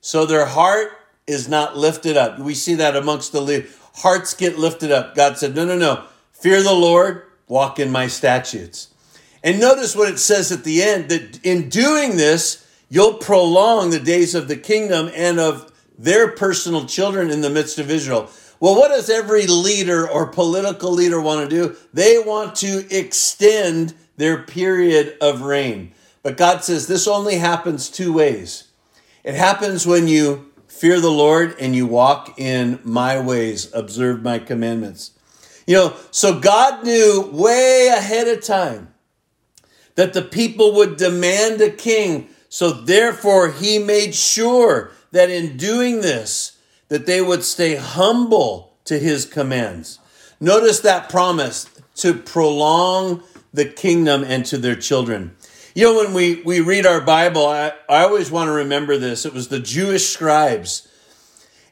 So 0.00 0.24
their 0.24 0.46
heart 0.46 0.92
is 1.26 1.48
not 1.48 1.76
lifted 1.76 2.16
up. 2.16 2.38
We 2.38 2.54
see 2.54 2.76
that 2.76 2.94
amongst 2.94 3.32
the 3.32 3.40
lead. 3.40 3.66
Hearts 3.96 4.32
get 4.32 4.60
lifted 4.60 4.92
up. 4.92 5.16
God 5.16 5.38
said, 5.38 5.56
No, 5.56 5.64
no, 5.64 5.76
no. 5.76 6.04
Fear 6.34 6.62
the 6.62 6.72
Lord, 6.72 7.24
walk 7.48 7.80
in 7.80 7.90
my 7.90 8.06
statutes. 8.06 8.90
And 9.42 9.58
notice 9.58 9.96
what 9.96 10.08
it 10.08 10.20
says 10.20 10.52
at 10.52 10.62
the 10.62 10.80
end 10.80 11.08
that 11.08 11.44
in 11.44 11.68
doing 11.68 12.16
this, 12.16 12.64
you'll 12.88 13.14
prolong 13.14 13.90
the 13.90 13.98
days 13.98 14.36
of 14.36 14.46
the 14.46 14.56
kingdom 14.56 15.10
and 15.16 15.40
of 15.40 15.72
their 15.98 16.28
personal 16.28 16.86
children 16.86 17.32
in 17.32 17.40
the 17.40 17.50
midst 17.50 17.80
of 17.80 17.90
Israel. 17.90 18.30
Well, 18.64 18.76
what 18.76 18.88
does 18.88 19.11
every 19.11 19.47
leader 19.47 20.09
or 20.09 20.25
political 20.25 20.90
leader 20.90 21.21
want 21.21 21.42
to 21.42 21.54
do? 21.54 21.76
They 21.92 22.18
want 22.18 22.54
to 22.56 22.87
extend 22.90 23.92
their 24.16 24.42
period 24.42 25.18
of 25.21 25.42
reign. 25.42 25.92
But 26.23 26.38
God 26.38 26.64
says 26.64 26.87
this 26.87 27.06
only 27.06 27.35
happens 27.35 27.90
two 27.90 28.11
ways. 28.11 28.68
It 29.23 29.35
happens 29.35 29.87
when 29.87 30.09
you 30.09 30.50
fear 30.66 30.99
the 30.99 31.11
Lord 31.11 31.54
and 31.61 31.76
you 31.76 31.87
walk 31.87 32.38
in 32.40 32.80
my 32.85 33.21
ways, 33.21 33.71
observe 33.75 34.23
my 34.23 34.38
commandments. 34.38 35.11
You 35.66 35.75
know, 35.75 35.97
so 36.11 36.40
God 36.40 36.85
knew 36.85 37.28
way 37.35 37.88
ahead 37.94 38.28
of 38.28 38.42
time 38.42 38.94
that 39.94 40.14
the 40.14 40.23
people 40.23 40.73
would 40.76 40.97
demand 40.97 41.61
a 41.61 41.68
king. 41.68 42.30
So 42.49 42.71
therefore, 42.71 43.50
he 43.50 43.78
made 43.78 44.14
sure 44.14 44.90
that 45.11 45.28
in 45.28 45.59
doing 45.59 46.00
this, 46.00 46.53
that 46.94 47.06
they 47.06 47.20
would 47.20 47.42
stay 47.42 47.74
humble 47.74 48.72
to 48.84 49.00
his 49.00 49.26
commands. 49.26 49.98
Notice 50.38 50.78
that 50.78 51.08
promise 51.08 51.68
to 51.96 52.14
prolong 52.14 53.20
the 53.52 53.64
kingdom 53.64 54.22
and 54.22 54.46
to 54.46 54.56
their 54.56 54.76
children. 54.76 55.34
You 55.74 55.86
know, 55.86 56.04
when 56.04 56.14
we, 56.14 56.40
we 56.42 56.60
read 56.60 56.86
our 56.86 57.00
Bible, 57.00 57.48
I, 57.48 57.72
I 57.88 58.04
always 58.04 58.30
want 58.30 58.46
to 58.46 58.52
remember 58.52 58.96
this. 58.96 59.26
It 59.26 59.34
was 59.34 59.48
the 59.48 59.58
Jewish 59.58 60.06
scribes, 60.06 60.86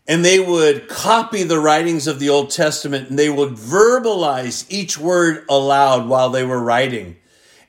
and 0.08 0.24
they 0.24 0.40
would 0.40 0.88
copy 0.88 1.44
the 1.44 1.60
writings 1.60 2.08
of 2.08 2.18
the 2.18 2.28
Old 2.28 2.50
Testament 2.50 3.08
and 3.08 3.16
they 3.16 3.30
would 3.30 3.50
verbalize 3.50 4.66
each 4.68 4.98
word 4.98 5.44
aloud 5.48 6.08
while 6.08 6.30
they 6.30 6.42
were 6.42 6.60
writing. 6.60 7.16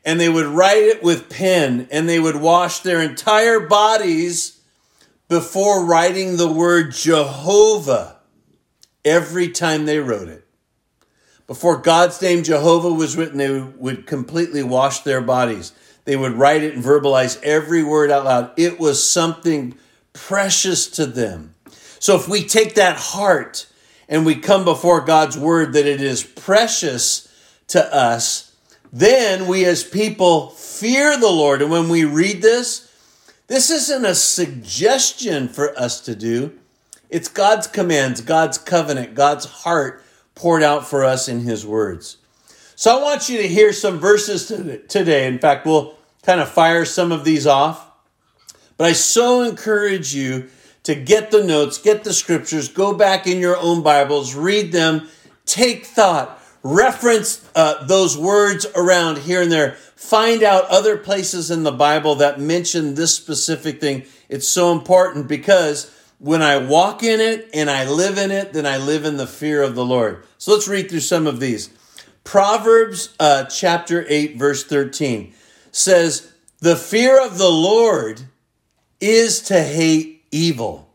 And 0.04 0.20
they 0.20 0.28
would 0.28 0.48
write 0.48 0.82
it 0.82 1.04
with 1.04 1.30
pen 1.30 1.88
and 1.92 2.10
they 2.10 2.20
would 2.20 2.38
wash 2.38 2.80
their 2.80 3.00
entire 3.00 3.60
bodies 3.60 4.60
before 5.34 5.84
writing 5.84 6.38
the 6.38 6.48
word 6.48 6.92
Jehovah 6.92 8.18
every 9.04 9.50
time 9.50 9.88
they 9.88 9.98
wrote 9.98 10.28
it. 10.28 10.46
Before 11.48 11.78
God's 11.78 12.22
name 12.22 12.44
Jehovah 12.44 12.94
was 12.94 13.18
written, 13.18 13.40
they 13.40 13.60
would 13.60 14.06
completely 14.06 14.62
wash 14.62 15.00
their 15.00 15.22
bodies. 15.22 15.74
They 16.06 16.16
would 16.16 16.34
write 16.34 16.62
it 16.62 16.76
and 16.76 16.84
verbalize 16.84 17.42
every 17.42 17.84
word 17.84 18.12
out 18.12 18.26
loud. 18.26 18.52
It 18.58 18.80
was 18.80 19.10
something 19.10 19.74
precious 20.14 20.86
to 20.92 21.08
them. 21.08 21.56
So 21.98 22.16
if 22.16 22.28
we 22.28 22.44
take 22.44 22.76
that 22.76 22.98
heart 22.98 23.66
and 24.08 24.28
we 24.28 24.36
come 24.36 24.64
before 24.64 25.02
God's 25.02 25.36
word 25.36 25.74
that 25.74 25.88
it 25.88 26.00
is 26.00 26.24
precious 26.24 27.28
to 27.70 27.84
us, 27.92 28.56
then 28.92 29.48
we 29.48 29.66
as 29.66 29.84
people 29.84 30.52
fear 30.52 31.18
the 31.18 31.32
Lord. 31.32 31.64
And 31.64 31.72
when 31.72 31.90
we 31.90 32.06
read 32.06 32.44
this, 32.44 32.83
this 33.54 33.70
isn't 33.70 34.04
a 34.04 34.16
suggestion 34.16 35.48
for 35.48 35.78
us 35.78 36.02
to 36.02 36.16
do. 36.16 36.52
It's 37.12 37.28
God's 37.28 37.68
commands, 37.68 38.20
God's 38.20 38.58
covenant, 38.58 39.14
God's 39.14 39.46
heart 39.46 40.04
poured 40.34 40.64
out 40.64 40.88
for 40.88 41.06
us 41.06 41.28
in 41.28 41.42
His 41.42 41.64
words. 41.64 42.18
So 42.76 42.98
I 42.98 43.04
want 43.04 43.30
you 43.30 43.38
to 43.38 43.48
hear 43.48 43.72
some 43.72 44.00
verses 44.00 44.48
today. 44.48 45.28
In 45.28 45.38
fact, 45.38 45.68
we'll 45.68 45.96
kind 46.24 46.42
of 46.42 46.50
fire 46.50 46.84
some 46.84 47.12
of 47.12 47.26
these 47.26 47.46
off. 47.46 47.92
But 48.76 48.88
I 48.88 48.94
so 48.94 49.44
encourage 49.44 50.16
you 50.16 50.50
to 50.82 50.96
get 50.96 51.30
the 51.30 51.44
notes, 51.44 51.78
get 51.78 52.04
the 52.04 52.14
scriptures, 52.14 52.70
go 52.70 52.92
back 52.96 53.28
in 53.28 53.38
your 53.38 53.58
own 53.58 53.84
Bibles, 53.84 54.34
read 54.34 54.72
them, 54.72 55.08
take 55.46 55.86
thought, 55.86 56.43
reference 56.64 57.48
uh, 57.56 57.84
those 57.86 58.18
words 58.18 58.66
around 58.76 59.20
here 59.20 59.42
and 59.42 59.52
there, 59.52 59.74
find 59.96 60.42
out 60.42 60.66
other 60.70 60.98
places 60.98 61.52
in 61.52 61.64
the 61.64 61.72
Bible 61.72 62.16
that 62.16 62.40
mention 62.40 62.96
this 62.96 63.14
specific 63.14 63.80
thing. 63.80 64.06
It's 64.30 64.48
so 64.48 64.72
important 64.72 65.28
because 65.28 65.94
when 66.20 66.42
I 66.42 66.58
walk 66.58 67.04
in 67.04 67.20
it 67.20 67.50
and 67.54 67.70
I 67.70 67.88
live 67.90 68.18
in 68.18 68.32
it, 68.32 68.54
then 68.54 68.66
I 68.66 68.78
live 68.78 69.04
in 69.04 69.18
the 69.18 69.28
fear 69.28 69.62
of 69.62 69.76
the 69.76 69.86
Lord. 69.86 70.24
So 70.38 70.54
let's 70.54 70.68
read 70.68 70.90
through 70.90 71.02
some 71.02 71.28
of 71.28 71.40
these. 71.40 71.70
Proverbs 72.24 73.14
uh, 73.20 73.44
chapter 73.46 74.06
8, 74.08 74.38
verse 74.38 74.64
13 74.64 75.34
says, 75.72 76.32
The 76.60 76.78
fear 76.78 77.24
of 77.24 77.38
the 77.38 77.50
Lord 77.50 78.22
is 79.02 79.42
to 79.44 79.62
hate 79.62 80.24
evil, 80.32 80.90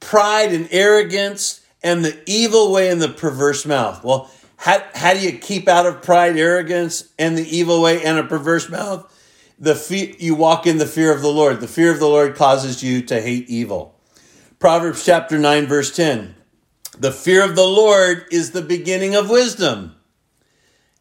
pride 0.00 0.52
and 0.52 0.68
arrogance, 0.72 1.64
and 1.80 2.04
the 2.04 2.18
evil 2.26 2.72
way 2.72 2.90
and 2.90 3.00
the 3.00 3.08
perverse 3.08 3.64
mouth. 3.64 4.02
Well, 4.02 4.28
how, 4.58 4.82
how 4.92 5.14
do 5.14 5.20
you 5.20 5.38
keep 5.38 5.68
out 5.68 5.86
of 5.86 6.02
pride, 6.02 6.36
arrogance, 6.36 7.08
and 7.18 7.38
the 7.38 7.56
evil 7.56 7.80
way 7.80 8.04
and 8.04 8.18
a 8.18 8.24
perverse 8.24 8.68
mouth? 8.68 9.14
The 9.58 9.76
fe- 9.76 10.16
you 10.18 10.34
walk 10.34 10.66
in 10.66 10.78
the 10.78 10.86
fear 10.86 11.12
of 11.12 11.22
the 11.22 11.32
Lord. 11.32 11.60
The 11.60 11.68
fear 11.68 11.92
of 11.92 12.00
the 12.00 12.08
Lord 12.08 12.34
causes 12.34 12.82
you 12.82 13.00
to 13.02 13.20
hate 13.20 13.48
evil. 13.48 13.98
Proverbs 14.58 15.04
chapter 15.04 15.38
9, 15.38 15.66
verse 15.66 15.94
10. 15.94 16.34
The 16.98 17.12
fear 17.12 17.44
of 17.44 17.54
the 17.54 17.66
Lord 17.66 18.26
is 18.32 18.50
the 18.50 18.62
beginning 18.62 19.14
of 19.14 19.30
wisdom 19.30 19.94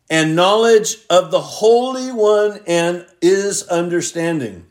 and 0.08 0.36
knowledge 0.36 0.98
of 1.10 1.32
the 1.32 1.42
Holy 1.42 2.12
One 2.12 2.62
and 2.68 3.08
is 3.24 3.68
understanding. 3.68 4.68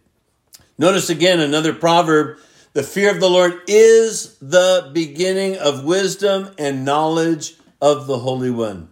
Notice 0.79 1.11
again 1.11 1.41
another 1.41 1.73
proverb 1.73 2.39
the 2.73 2.85
fear 2.85 3.11
of 3.11 3.21
the 3.21 3.31
Lord 3.31 3.63
is 3.67 4.37
the 4.39 4.91
beginning 4.93 5.57
of 5.57 5.85
wisdom 5.85 6.51
and 6.59 6.85
knowledge 6.85 7.57
of 7.87 8.09
the 8.09 8.19
Holy 8.19 8.51
One. 8.51 8.89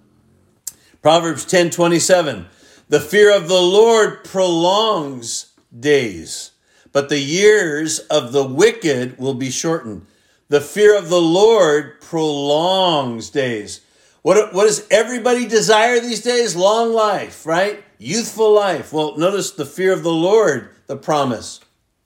Proverbs 1.02 1.44
10 1.44 1.70
27. 1.70 2.46
The 2.88 3.00
fear 3.00 3.34
of 3.36 3.48
the 3.48 3.60
Lord 3.60 4.22
prolongs 4.22 5.52
days, 5.76 6.52
but 6.92 7.08
the 7.08 7.18
years 7.18 7.98
of 7.98 8.30
the 8.30 8.44
wicked 8.44 9.18
will 9.18 9.34
be 9.34 9.50
shortened. 9.50 10.06
The 10.48 10.60
fear 10.60 10.96
of 10.96 11.08
the 11.08 11.20
Lord 11.20 12.00
prolongs 12.00 13.30
days. 13.30 13.80
What, 14.22 14.54
what 14.54 14.64
does 14.64 14.86
everybody 14.92 15.46
desire 15.46 15.98
these 15.98 16.22
days? 16.22 16.54
Long 16.54 16.92
life, 16.92 17.44
right? 17.44 17.82
Youthful 17.98 18.54
life. 18.54 18.92
Well, 18.92 19.16
notice 19.16 19.50
the 19.50 19.66
fear 19.66 19.92
of 19.92 20.04
the 20.04 20.12
Lord, 20.12 20.70
the 20.86 20.96
promise, 20.96 21.58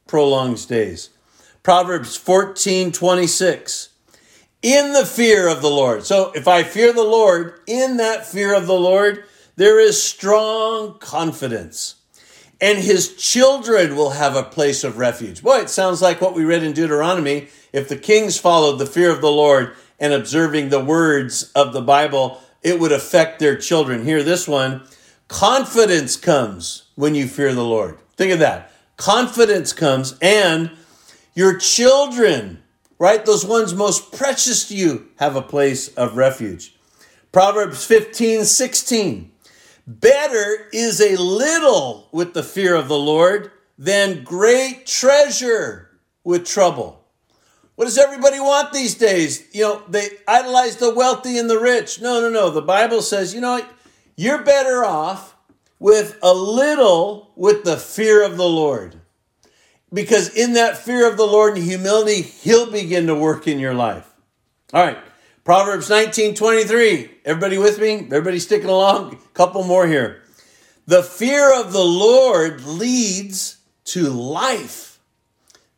prolongs 0.06 0.64
days. 0.64 1.10
Proverbs 1.62 2.16
14 2.16 2.92
26. 2.92 3.87
In 4.62 4.92
the 4.92 5.06
fear 5.06 5.48
of 5.48 5.62
the 5.62 5.70
Lord. 5.70 6.04
So 6.04 6.32
if 6.34 6.48
I 6.48 6.62
fear 6.62 6.92
the 6.92 7.04
Lord, 7.04 7.60
in 7.66 7.96
that 7.98 8.26
fear 8.26 8.54
of 8.54 8.66
the 8.66 8.74
Lord, 8.78 9.24
there 9.56 9.78
is 9.78 10.02
strong 10.02 10.98
confidence. 10.98 11.94
And 12.60 12.78
his 12.78 13.16
children 13.16 13.94
will 13.94 14.10
have 14.10 14.34
a 14.34 14.42
place 14.42 14.82
of 14.82 14.98
refuge. 14.98 15.42
Boy, 15.42 15.58
it 15.58 15.70
sounds 15.70 16.02
like 16.02 16.20
what 16.20 16.34
we 16.34 16.44
read 16.44 16.64
in 16.64 16.72
Deuteronomy. 16.72 17.48
If 17.72 17.88
the 17.88 17.96
kings 17.96 18.36
followed 18.36 18.78
the 18.78 18.86
fear 18.86 19.10
of 19.10 19.20
the 19.20 19.30
Lord, 19.30 19.74
and 19.98 20.12
observing 20.12 20.68
the 20.68 20.84
words 20.84 21.50
of 21.54 21.72
the 21.72 21.82
Bible, 21.82 22.40
it 22.62 22.78
would 22.78 22.92
affect 22.92 23.38
their 23.38 23.56
children. 23.56 24.04
Here, 24.04 24.22
this 24.22 24.46
one 24.46 24.82
Confidence 25.28 26.16
comes 26.16 26.84
when 26.94 27.14
you 27.14 27.26
fear 27.26 27.52
the 27.52 27.64
Lord. 27.64 27.98
Think 28.16 28.32
of 28.32 28.38
that. 28.38 28.72
Confidence 28.96 29.72
comes, 29.72 30.16
and 30.22 30.70
your 31.34 31.58
children, 31.58 32.62
right? 32.98 33.24
Those 33.24 33.44
ones 33.44 33.74
most 33.74 34.12
precious 34.12 34.68
to 34.68 34.76
you, 34.76 35.08
have 35.16 35.36
a 35.36 35.42
place 35.42 35.88
of 35.94 36.16
refuge. 36.16 36.76
Proverbs 37.32 37.84
15, 37.84 38.44
16. 38.44 39.30
Better 39.86 40.68
is 40.72 41.00
a 41.00 41.16
little 41.16 42.08
with 42.12 42.34
the 42.34 42.42
fear 42.42 42.74
of 42.74 42.88
the 42.88 42.98
Lord 42.98 43.50
than 43.78 44.24
great 44.24 44.86
treasure 44.86 45.90
with 46.24 46.44
trouble. 46.44 47.06
What 47.76 47.84
does 47.84 47.96
everybody 47.96 48.40
want 48.40 48.72
these 48.72 48.96
days? 48.96 49.46
You 49.52 49.62
know, 49.62 49.82
they 49.88 50.08
idolize 50.26 50.76
the 50.76 50.92
wealthy 50.92 51.38
and 51.38 51.48
the 51.48 51.60
rich. 51.60 52.00
No, 52.00 52.20
no, 52.20 52.28
no. 52.28 52.50
The 52.50 52.60
Bible 52.60 53.02
says, 53.02 53.32
you 53.32 53.40
know, 53.40 53.64
you're 54.16 54.42
better 54.42 54.84
off 54.84 55.36
with 55.78 56.18
a 56.22 56.34
little 56.34 57.32
with 57.36 57.62
the 57.62 57.76
fear 57.76 58.24
of 58.24 58.36
the 58.36 58.48
Lord. 58.48 59.00
Because 59.92 60.28
in 60.28 60.54
that 60.54 60.76
fear 60.76 61.10
of 61.10 61.16
the 61.16 61.26
Lord 61.26 61.56
and 61.56 61.64
humility, 61.64 62.22
He'll 62.22 62.70
begin 62.70 63.06
to 63.06 63.14
work 63.14 63.46
in 63.48 63.58
your 63.58 63.74
life. 63.74 64.08
All 64.72 64.84
right. 64.84 64.98
Proverbs 65.44 65.88
19 65.88 66.34
23. 66.34 67.10
Everybody 67.24 67.58
with 67.58 67.80
me? 67.80 67.94
Everybody 67.94 68.38
sticking 68.38 68.68
along? 68.68 69.14
A 69.14 69.34
couple 69.34 69.64
more 69.64 69.86
here. 69.86 70.22
The 70.86 71.02
fear 71.02 71.58
of 71.58 71.72
the 71.72 71.84
Lord 71.84 72.64
leads 72.64 73.58
to 73.84 74.10
life 74.10 74.88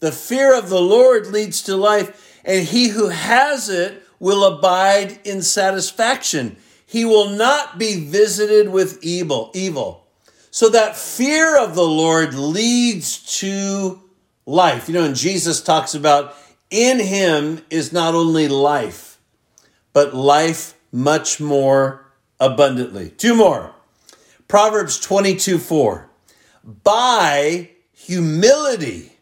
the 0.00 0.12
fear 0.12 0.58
of 0.58 0.70
the 0.70 0.80
Lord 0.80 1.26
leads 1.26 1.62
to 1.62 1.76
life, 1.76 2.40
and 2.44 2.66
he 2.66 2.88
who 2.88 3.08
has 3.08 3.68
it 3.68 4.02
will 4.18 4.44
abide 4.44 5.20
in 5.24 5.42
satisfaction. 5.42 6.56
He 6.86 7.04
will 7.04 7.28
not 7.28 7.78
be 7.78 8.06
visited 8.06 8.70
with 8.70 8.98
evil. 9.02 9.50
Evil. 9.54 9.99
So 10.50 10.68
that 10.70 10.96
fear 10.96 11.58
of 11.58 11.74
the 11.74 11.86
Lord 11.86 12.34
leads 12.34 13.38
to 13.38 14.00
life. 14.46 14.88
You 14.88 14.94
know, 14.94 15.04
and 15.04 15.14
Jesus 15.14 15.62
talks 15.62 15.94
about 15.94 16.34
in 16.70 16.98
him 16.98 17.62
is 17.70 17.92
not 17.92 18.14
only 18.14 18.48
life, 18.48 19.18
but 19.92 20.14
life 20.14 20.74
much 20.92 21.40
more 21.40 22.06
abundantly. 22.38 23.10
Two 23.10 23.34
more. 23.34 23.74
Proverbs 24.48 24.98
22 24.98 25.58
4. 25.58 26.10
By 26.82 27.70
humility, 27.92 29.12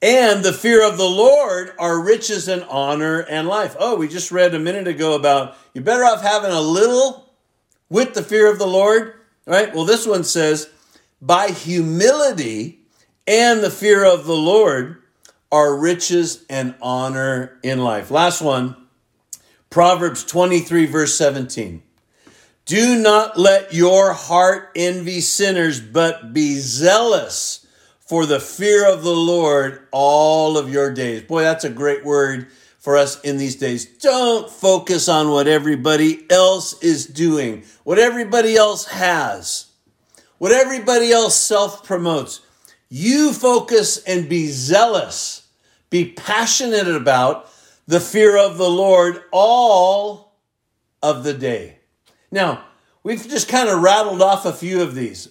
and 0.00 0.44
the 0.44 0.52
fear 0.52 0.86
of 0.86 0.96
the 0.96 1.08
Lord 1.08 1.72
are 1.78 2.00
riches 2.00 2.46
and 2.46 2.62
honor 2.64 3.20
and 3.20 3.48
life. 3.48 3.76
Oh, 3.78 3.96
we 3.96 4.06
just 4.06 4.30
read 4.30 4.54
a 4.54 4.58
minute 4.58 4.86
ago 4.86 5.14
about 5.14 5.56
you're 5.74 5.84
better 5.84 6.04
off 6.04 6.22
having 6.22 6.52
a 6.52 6.60
little 6.60 7.32
with 7.88 8.14
the 8.14 8.22
fear 8.22 8.50
of 8.50 8.58
the 8.58 8.66
Lord, 8.66 9.14
right? 9.48 9.74
Well, 9.74 9.84
this 9.84 10.06
one 10.06 10.24
says, 10.24 10.70
by 11.20 11.48
humility 11.48 12.80
and 13.26 13.60
the 13.60 13.70
fear 13.70 14.04
of 14.04 14.26
the 14.26 14.36
Lord 14.36 15.02
are 15.50 15.76
riches 15.76 16.44
and 16.48 16.74
honor 16.80 17.58
in 17.62 17.82
life. 17.82 18.10
Last 18.10 18.42
one, 18.42 18.76
Proverbs 19.70 20.24
23, 20.24 20.86
verse 20.86 21.16
17. 21.16 21.82
Do 22.66 23.00
not 23.00 23.38
let 23.38 23.72
your 23.72 24.12
heart 24.12 24.70
envy 24.76 25.20
sinners, 25.22 25.80
but 25.80 26.34
be 26.34 26.56
zealous 26.56 27.66
for 27.98 28.26
the 28.26 28.40
fear 28.40 28.90
of 28.90 29.02
the 29.02 29.16
Lord 29.16 29.86
all 29.90 30.58
of 30.58 30.70
your 30.70 30.92
days. 30.92 31.22
Boy, 31.22 31.42
that's 31.42 31.64
a 31.64 31.70
great 31.70 32.04
word 32.04 32.48
for 32.78 32.96
us 32.96 33.20
in 33.20 33.36
these 33.36 33.56
days. 33.56 33.84
Don't 33.98 34.50
focus 34.50 35.08
on 35.08 35.30
what 35.30 35.48
everybody 35.48 36.24
else 36.30 36.80
is 36.82 37.06
doing, 37.06 37.64
what 37.84 37.98
everybody 37.98 38.56
else 38.56 38.86
has, 38.86 39.66
what 40.38 40.52
everybody 40.52 41.12
else 41.12 41.34
self 41.36 41.84
promotes. 41.84 42.40
You 42.88 43.32
focus 43.32 44.02
and 44.04 44.28
be 44.28 44.46
zealous, 44.46 45.46
be 45.90 46.12
passionate 46.12 46.88
about 46.88 47.50
the 47.86 48.00
fear 48.00 48.38
of 48.38 48.56
the 48.56 48.70
Lord 48.70 49.22
all 49.32 50.32
of 51.02 51.24
the 51.24 51.34
day. 51.34 51.78
Now, 52.30 52.64
we've 53.02 53.28
just 53.28 53.48
kind 53.48 53.68
of 53.68 53.82
rattled 53.82 54.22
off 54.22 54.46
a 54.46 54.52
few 54.52 54.82
of 54.82 54.94
these. 54.94 55.28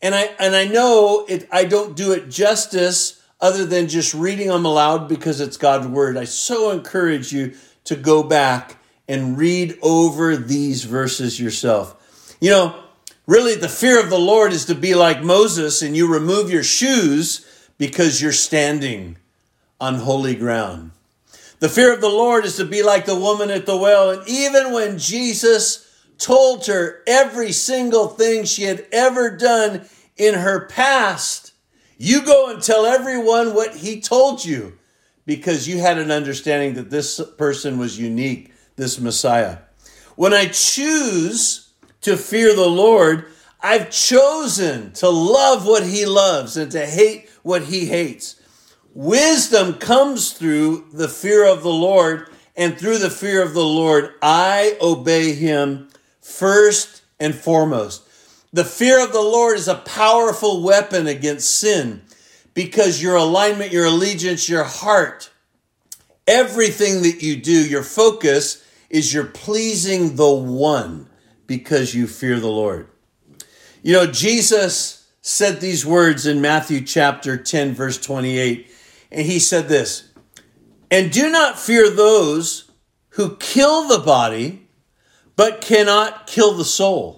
And 0.00 0.14
I 0.14 0.30
and 0.38 0.54
I 0.54 0.64
know 0.66 1.26
it 1.28 1.48
I 1.50 1.64
don't 1.64 1.96
do 1.96 2.12
it 2.12 2.30
justice 2.30 3.17
other 3.40 3.64
than 3.64 3.88
just 3.88 4.14
reading 4.14 4.48
them 4.48 4.64
aloud 4.64 5.08
because 5.08 5.40
it's 5.40 5.56
God's 5.56 5.86
word. 5.86 6.16
I 6.16 6.24
so 6.24 6.70
encourage 6.70 7.32
you 7.32 7.54
to 7.84 7.96
go 7.96 8.22
back 8.22 8.76
and 9.08 9.38
read 9.38 9.78
over 9.82 10.36
these 10.36 10.84
verses 10.84 11.40
yourself. 11.40 12.36
You 12.40 12.50
know, 12.50 12.84
really 13.26 13.54
the 13.54 13.68
fear 13.68 14.02
of 14.02 14.10
the 14.10 14.18
Lord 14.18 14.52
is 14.52 14.66
to 14.66 14.74
be 14.74 14.94
like 14.94 15.22
Moses 15.22 15.82
and 15.82 15.96
you 15.96 16.12
remove 16.12 16.50
your 16.50 16.64
shoes 16.64 17.46
because 17.78 18.20
you're 18.20 18.32
standing 18.32 19.16
on 19.80 19.96
holy 19.96 20.34
ground. 20.34 20.90
The 21.60 21.68
fear 21.68 21.92
of 21.92 22.00
the 22.00 22.08
Lord 22.08 22.44
is 22.44 22.56
to 22.56 22.64
be 22.64 22.82
like 22.82 23.06
the 23.06 23.18
woman 23.18 23.50
at 23.50 23.66
the 23.66 23.76
well. 23.76 24.10
And 24.10 24.28
even 24.28 24.72
when 24.72 24.98
Jesus 24.98 25.84
told 26.18 26.66
her 26.66 27.02
every 27.06 27.52
single 27.52 28.08
thing 28.08 28.44
she 28.44 28.64
had 28.64 28.86
ever 28.92 29.36
done 29.36 29.88
in 30.16 30.34
her 30.34 30.66
past. 30.66 31.47
You 31.98 32.24
go 32.24 32.48
and 32.48 32.62
tell 32.62 32.86
everyone 32.86 33.54
what 33.54 33.74
he 33.74 34.00
told 34.00 34.44
you 34.44 34.78
because 35.26 35.66
you 35.66 35.78
had 35.78 35.98
an 35.98 36.12
understanding 36.12 36.74
that 36.74 36.90
this 36.90 37.20
person 37.36 37.76
was 37.76 37.98
unique, 37.98 38.52
this 38.76 39.00
Messiah. 39.00 39.58
When 40.14 40.32
I 40.32 40.46
choose 40.46 41.70
to 42.02 42.16
fear 42.16 42.54
the 42.54 42.68
Lord, 42.68 43.26
I've 43.60 43.90
chosen 43.90 44.92
to 44.94 45.08
love 45.08 45.66
what 45.66 45.84
he 45.84 46.06
loves 46.06 46.56
and 46.56 46.70
to 46.70 46.86
hate 46.86 47.28
what 47.42 47.64
he 47.64 47.86
hates. 47.86 48.40
Wisdom 48.94 49.74
comes 49.74 50.32
through 50.32 50.86
the 50.92 51.08
fear 51.08 51.44
of 51.44 51.62
the 51.62 51.72
Lord, 51.72 52.28
and 52.56 52.78
through 52.78 52.98
the 52.98 53.10
fear 53.10 53.42
of 53.42 53.54
the 53.54 53.64
Lord, 53.64 54.14
I 54.22 54.76
obey 54.80 55.34
him 55.34 55.88
first 56.20 57.02
and 57.20 57.34
foremost. 57.34 58.07
The 58.52 58.64
fear 58.64 59.04
of 59.04 59.12
the 59.12 59.20
Lord 59.20 59.58
is 59.58 59.68
a 59.68 59.74
powerful 59.74 60.62
weapon 60.62 61.06
against 61.06 61.58
sin 61.58 62.02
because 62.54 63.02
your 63.02 63.14
alignment, 63.14 63.72
your 63.72 63.86
allegiance, 63.86 64.48
your 64.48 64.64
heart, 64.64 65.30
everything 66.26 67.02
that 67.02 67.22
you 67.22 67.36
do, 67.36 67.68
your 67.68 67.82
focus 67.82 68.64
is 68.90 69.12
you're 69.12 69.24
pleasing 69.24 70.16
the 70.16 70.30
one 70.30 71.08
because 71.46 71.94
you 71.94 72.06
fear 72.06 72.40
the 72.40 72.48
Lord. 72.48 72.88
You 73.82 73.92
know, 73.92 74.06
Jesus 74.06 75.06
said 75.20 75.60
these 75.60 75.84
words 75.84 76.26
in 76.26 76.40
Matthew 76.40 76.80
chapter 76.80 77.36
10, 77.36 77.74
verse 77.74 77.98
28, 78.00 78.70
and 79.10 79.26
he 79.26 79.38
said 79.38 79.68
this 79.68 80.10
And 80.90 81.10
do 81.10 81.30
not 81.30 81.58
fear 81.58 81.90
those 81.90 82.70
who 83.10 83.36
kill 83.36 83.88
the 83.88 83.98
body 83.98 84.68
but 85.36 85.60
cannot 85.60 86.26
kill 86.26 86.54
the 86.54 86.64
soul, 86.64 87.17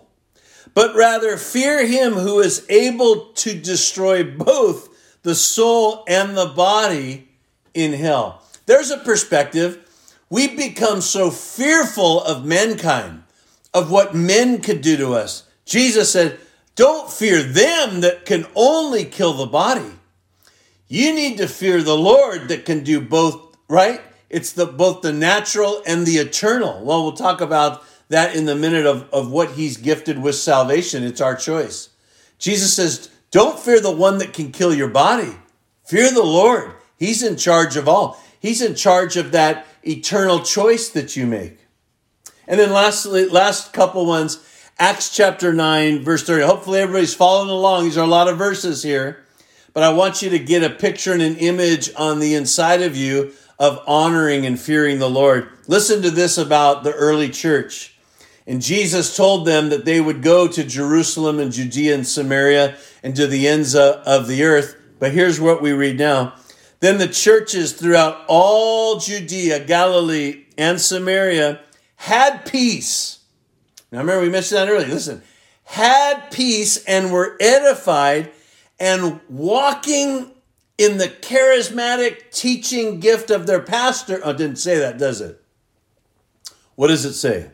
but 0.75 0.95
rather 0.95 1.37
fear 1.37 1.87
him 1.87 2.15
who 2.15 2.41
is 2.41 2.67
able 2.69 3.27
to 3.33 3.55
destroy 3.55 4.25
both 4.25 4.89
the 5.23 5.35
soul 5.35 6.05
and 6.09 6.37
the 6.37 6.47
body 6.47 7.29
in 7.75 7.93
hell. 7.93 8.43
There's 8.67 8.91
a 8.91 8.99
perspective. 8.99 9.87
We 10.29 10.55
become 10.55 11.01
so 11.01 11.31
fearful 11.31 12.23
of 12.23 12.45
mankind, 12.45 13.25
of 13.75 13.91
what 13.91 14.15
men 14.15 14.61
could 14.61 14.81
do 14.81 14.97
to 14.97 15.15
us. 15.15 15.45
Jesus 15.65 16.13
said, 16.13 16.39
Don't 16.77 17.11
fear 17.11 17.43
them 17.43 18.01
that 18.01 18.25
can 18.25 18.47
only 18.55 19.05
kill 19.05 19.35
the 19.35 19.47
body. 19.47 19.93
You 20.89 21.15
need 21.15 21.39
to 21.39 21.49
fear 21.49 21.83
the 21.83 21.97
Lord 21.97 22.49
that 22.49 22.65
can 22.65 22.83
do 22.83 23.01
both, 23.01 23.57
right? 23.69 24.01
It's 24.29 24.53
the 24.53 24.67
both 24.67 25.03
the 25.03 25.13
natural 25.13 25.83
and 25.87 26.07
the 26.07 26.19
eternal. 26.19 26.85
Well, 26.85 27.03
we'll 27.03 27.13
talk 27.13 27.41
about 27.41 27.85
that 28.11 28.37
in 28.37 28.45
the 28.45 28.55
minute 28.55 28.85
of, 28.85 29.09
of 29.13 29.31
what 29.31 29.53
he's 29.53 29.77
gifted 29.77 30.21
with 30.21 30.35
salvation. 30.35 31.03
It's 31.03 31.21
our 31.21 31.35
choice. 31.35 31.89
Jesus 32.39 32.75
says, 32.75 33.09
Don't 33.31 33.59
fear 33.59 33.81
the 33.81 33.91
one 33.91 34.19
that 34.19 34.35
can 34.35 34.53
kill 34.53 34.75
your 34.75 34.89
body. 34.89 35.37
Fear 35.87 36.13
the 36.13 36.23
Lord. 36.23 36.73
He's 36.97 37.23
in 37.23 37.37
charge 37.37 37.77
of 37.77 37.89
all. 37.89 38.21
He's 38.39 38.61
in 38.61 38.75
charge 38.75 39.17
of 39.17 39.33
that 39.33 39.67
eternal 39.83 40.41
choice 40.41 40.89
that 40.91 41.17
you 41.17 41.27
make. 41.27 41.59
And 42.47 42.59
then 42.59 42.73
lastly, 42.73 43.27
last 43.29 43.73
couple 43.73 44.05
ones, 44.07 44.45
Acts 44.79 45.15
chapter 45.15 45.53
9, 45.53 46.03
verse 46.03 46.25
30. 46.25 46.45
Hopefully 46.45 46.81
everybody's 46.81 47.15
following 47.15 47.51
along. 47.51 47.85
These 47.85 47.99
are 47.99 48.05
a 48.05 48.09
lot 48.09 48.29
of 48.29 48.39
verses 48.39 48.83
here. 48.83 49.25
But 49.73 49.85
I 49.85 49.93
want 49.93 50.21
you 50.21 50.31
to 50.31 50.39
get 50.39 50.65
a 50.65 50.71
picture 50.71 51.13
and 51.13 51.23
an 51.23 51.37
image 51.37 51.91
on 51.97 52.19
the 52.19 52.35
inside 52.35 52.83
of 52.83 52.97
you 52.97 53.33
of 53.59 53.81
honoring 53.87 54.47
and 54.47 54.59
fearing 54.59 54.99
the 54.99 55.11
Lord. 55.11 55.49
Listen 55.69 56.03
to 56.03 56.11
this 56.11 56.39
about 56.39 56.83
the 56.83 56.93
early 56.93 57.29
church. 57.29 57.95
And 58.47 58.63
Jesus 58.63 59.17
told 59.17 59.47
them 59.47 59.69
that 59.69 59.85
they 59.85 60.01
would 60.01 60.23
go 60.23 60.49
to 60.49 60.65
Jerusalem 60.65 61.39
and 61.39 61.53
Judea 61.53 61.95
and 61.95 62.07
Samaria 62.07 62.77
and 63.03 63.15
to 63.17 63.27
the 63.27 63.47
ends 63.47 63.75
of 63.75 64.27
the 64.27 64.43
earth. 64.43 64.77
But 64.99 65.13
here's 65.13 65.41
what 65.41 65.63
we 65.63 65.73
read 65.73 65.99
now. 65.99 66.35
Then 66.81 66.99
the 66.99 67.09
churches 67.09 67.75
throughout 67.75 68.25
all 68.27 68.99
Judea, 68.99 69.65
Galilee, 69.65 70.47
and 70.57 70.81
Samaria 70.81 71.61
had 71.97 72.47
peace. 72.47 73.21
Now 73.93 73.99
remember, 73.99 74.23
we 74.23 74.31
mentioned 74.31 74.59
that 74.59 74.69
earlier. 74.69 74.89
Listen, 74.89 75.23
had 75.65 76.31
peace 76.31 76.83
and 76.85 77.13
were 77.13 77.37
edified 77.41 78.33
and 78.79 79.21
walking 79.29 80.33
in 80.79 80.97
the 80.97 81.09
charismatic 81.09 82.31
teaching 82.33 82.99
gift 82.99 83.31
of 83.31 83.47
their 83.47 83.61
pastor. 83.61 84.21
Oh, 84.25 84.33
didn't 84.33 84.57
say 84.57 84.79
that, 84.79 84.97
does 84.97 85.21
it? 85.21 85.41
What 86.75 86.89
does 86.89 87.05
it 87.05 87.13
say? 87.13 87.51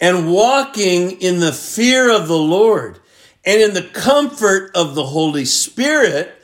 And 0.00 0.32
walking 0.32 1.12
in 1.20 1.40
the 1.40 1.52
fear 1.52 2.10
of 2.10 2.28
the 2.28 2.38
Lord 2.38 3.00
and 3.44 3.60
in 3.60 3.74
the 3.74 3.82
comfort 3.82 4.70
of 4.74 4.94
the 4.94 5.06
Holy 5.06 5.44
Spirit, 5.44 6.34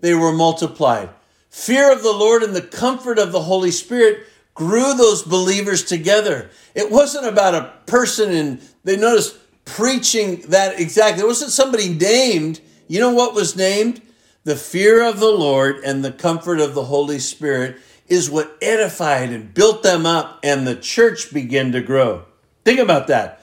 they 0.00 0.14
were 0.14 0.32
multiplied. 0.32 1.10
Fear 1.50 1.92
of 1.92 2.02
the 2.02 2.12
Lord 2.12 2.42
and 2.42 2.54
the 2.54 2.62
comfort 2.62 3.18
of 3.18 3.32
the 3.32 3.42
Holy 3.42 3.70
Spirit 3.70 4.26
grew 4.54 4.94
those 4.94 5.22
believers 5.22 5.84
together. 5.84 6.50
It 6.74 6.90
wasn't 6.90 7.26
about 7.26 7.54
a 7.54 7.72
person 7.86 8.30
and 8.30 8.60
they 8.84 8.96
noticed 8.96 9.36
preaching 9.64 10.42
that 10.48 10.78
exactly. 10.80 11.22
It 11.22 11.26
wasn't 11.26 11.50
somebody 11.50 11.88
named. 11.88 12.60
You 12.88 13.00
know 13.00 13.12
what 13.12 13.34
was 13.34 13.56
named? 13.56 14.02
The 14.44 14.56
fear 14.56 15.04
of 15.06 15.20
the 15.20 15.30
Lord 15.30 15.76
and 15.84 16.04
the 16.04 16.12
comfort 16.12 16.60
of 16.60 16.74
the 16.74 16.84
Holy 16.84 17.18
Spirit 17.18 17.76
is 18.06 18.30
what 18.30 18.56
edified 18.60 19.30
and 19.30 19.54
built 19.54 19.82
them 19.82 20.04
up, 20.04 20.40
and 20.42 20.66
the 20.66 20.74
church 20.74 21.32
began 21.32 21.70
to 21.72 21.80
grow. 21.80 22.24
Think 22.64 22.78
about 22.78 23.06
that. 23.08 23.42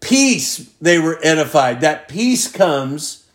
Peace, 0.00 0.72
they 0.80 0.98
were 0.98 1.18
edified. 1.22 1.80
That 1.80 2.08
peace 2.08 2.50
comes 2.50 3.26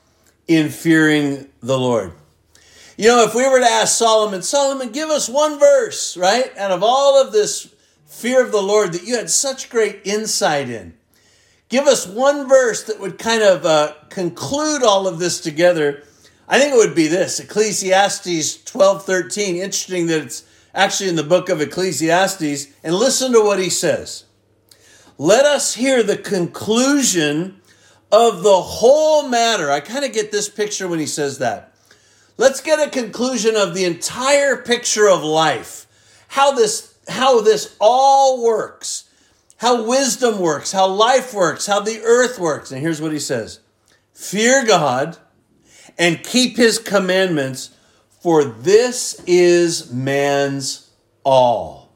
in 0.47 0.69
fearing 0.69 1.47
the 1.61 1.79
Lord. 1.79 2.13
You 2.97 3.09
know, 3.09 3.23
if 3.23 3.35
we 3.35 3.47
were 3.47 3.59
to 3.59 3.65
ask 3.65 3.95
Solomon, 3.95 4.41
Solomon, 4.41 4.89
give 4.89 5.09
us 5.09 5.29
one 5.29 5.59
verse, 5.59 6.17
right? 6.17 6.55
Out 6.57 6.71
of 6.71 6.81
all 6.81 7.21
of 7.21 7.31
this 7.31 7.73
fear 8.05 8.43
of 8.43 8.51
the 8.51 8.61
Lord 8.61 8.93
that 8.93 9.03
you 9.03 9.15
had 9.15 9.29
such 9.29 9.69
great 9.69 10.01
insight 10.03 10.69
in, 10.69 10.95
give 11.69 11.85
us 11.85 12.07
one 12.07 12.49
verse 12.49 12.83
that 12.83 12.99
would 12.99 13.19
kind 13.19 13.43
of 13.43 13.65
uh, 13.65 13.93
conclude 14.09 14.83
all 14.83 15.07
of 15.07 15.19
this 15.19 15.39
together. 15.39 16.03
I 16.47 16.59
think 16.59 16.73
it 16.73 16.77
would 16.77 16.95
be 16.95 17.07
this 17.07 17.39
Ecclesiastes 17.39 18.63
12 18.63 19.05
13. 19.05 19.57
Interesting 19.57 20.07
that 20.07 20.23
it's 20.23 20.43
actually 20.73 21.09
in 21.09 21.15
the 21.15 21.23
book 21.23 21.49
of 21.49 21.61
Ecclesiastes. 21.61 22.67
And 22.83 22.95
listen 22.95 23.31
to 23.33 23.41
what 23.41 23.59
he 23.59 23.69
says. 23.69 24.23
Let 25.17 25.45
us 25.45 25.75
hear 25.75 26.03
the 26.03 26.17
conclusion 26.17 27.61
of 28.11 28.43
the 28.43 28.61
whole 28.61 29.27
matter. 29.27 29.71
I 29.71 29.79
kind 29.79 30.05
of 30.05 30.13
get 30.13 30.31
this 30.31 30.49
picture 30.49 30.87
when 30.87 30.99
he 30.99 31.05
says 31.05 31.39
that. 31.39 31.73
Let's 32.37 32.61
get 32.61 32.85
a 32.85 32.91
conclusion 32.91 33.55
of 33.55 33.73
the 33.73 33.85
entire 33.85 34.57
picture 34.57 35.09
of 35.09 35.23
life. 35.23 35.87
How 36.29 36.51
this 36.51 36.95
how 37.07 37.41
this 37.41 37.75
all 37.79 38.43
works. 38.43 39.05
How 39.57 39.87
wisdom 39.87 40.39
works, 40.39 40.71
how 40.71 40.87
life 40.87 41.33
works, 41.33 41.65
how 41.65 41.79
the 41.79 42.01
earth 42.03 42.37
works. 42.37 42.71
And 42.71 42.79
here's 42.79 43.01
what 43.01 43.11
he 43.11 43.19
says. 43.19 43.59
Fear 44.13 44.65
God 44.65 45.17
and 45.97 46.23
keep 46.23 46.57
his 46.57 46.77
commandments, 46.77 47.71
for 48.21 48.43
this 48.43 49.19
is 49.25 49.91
man's 49.91 50.91
all. 51.23 51.86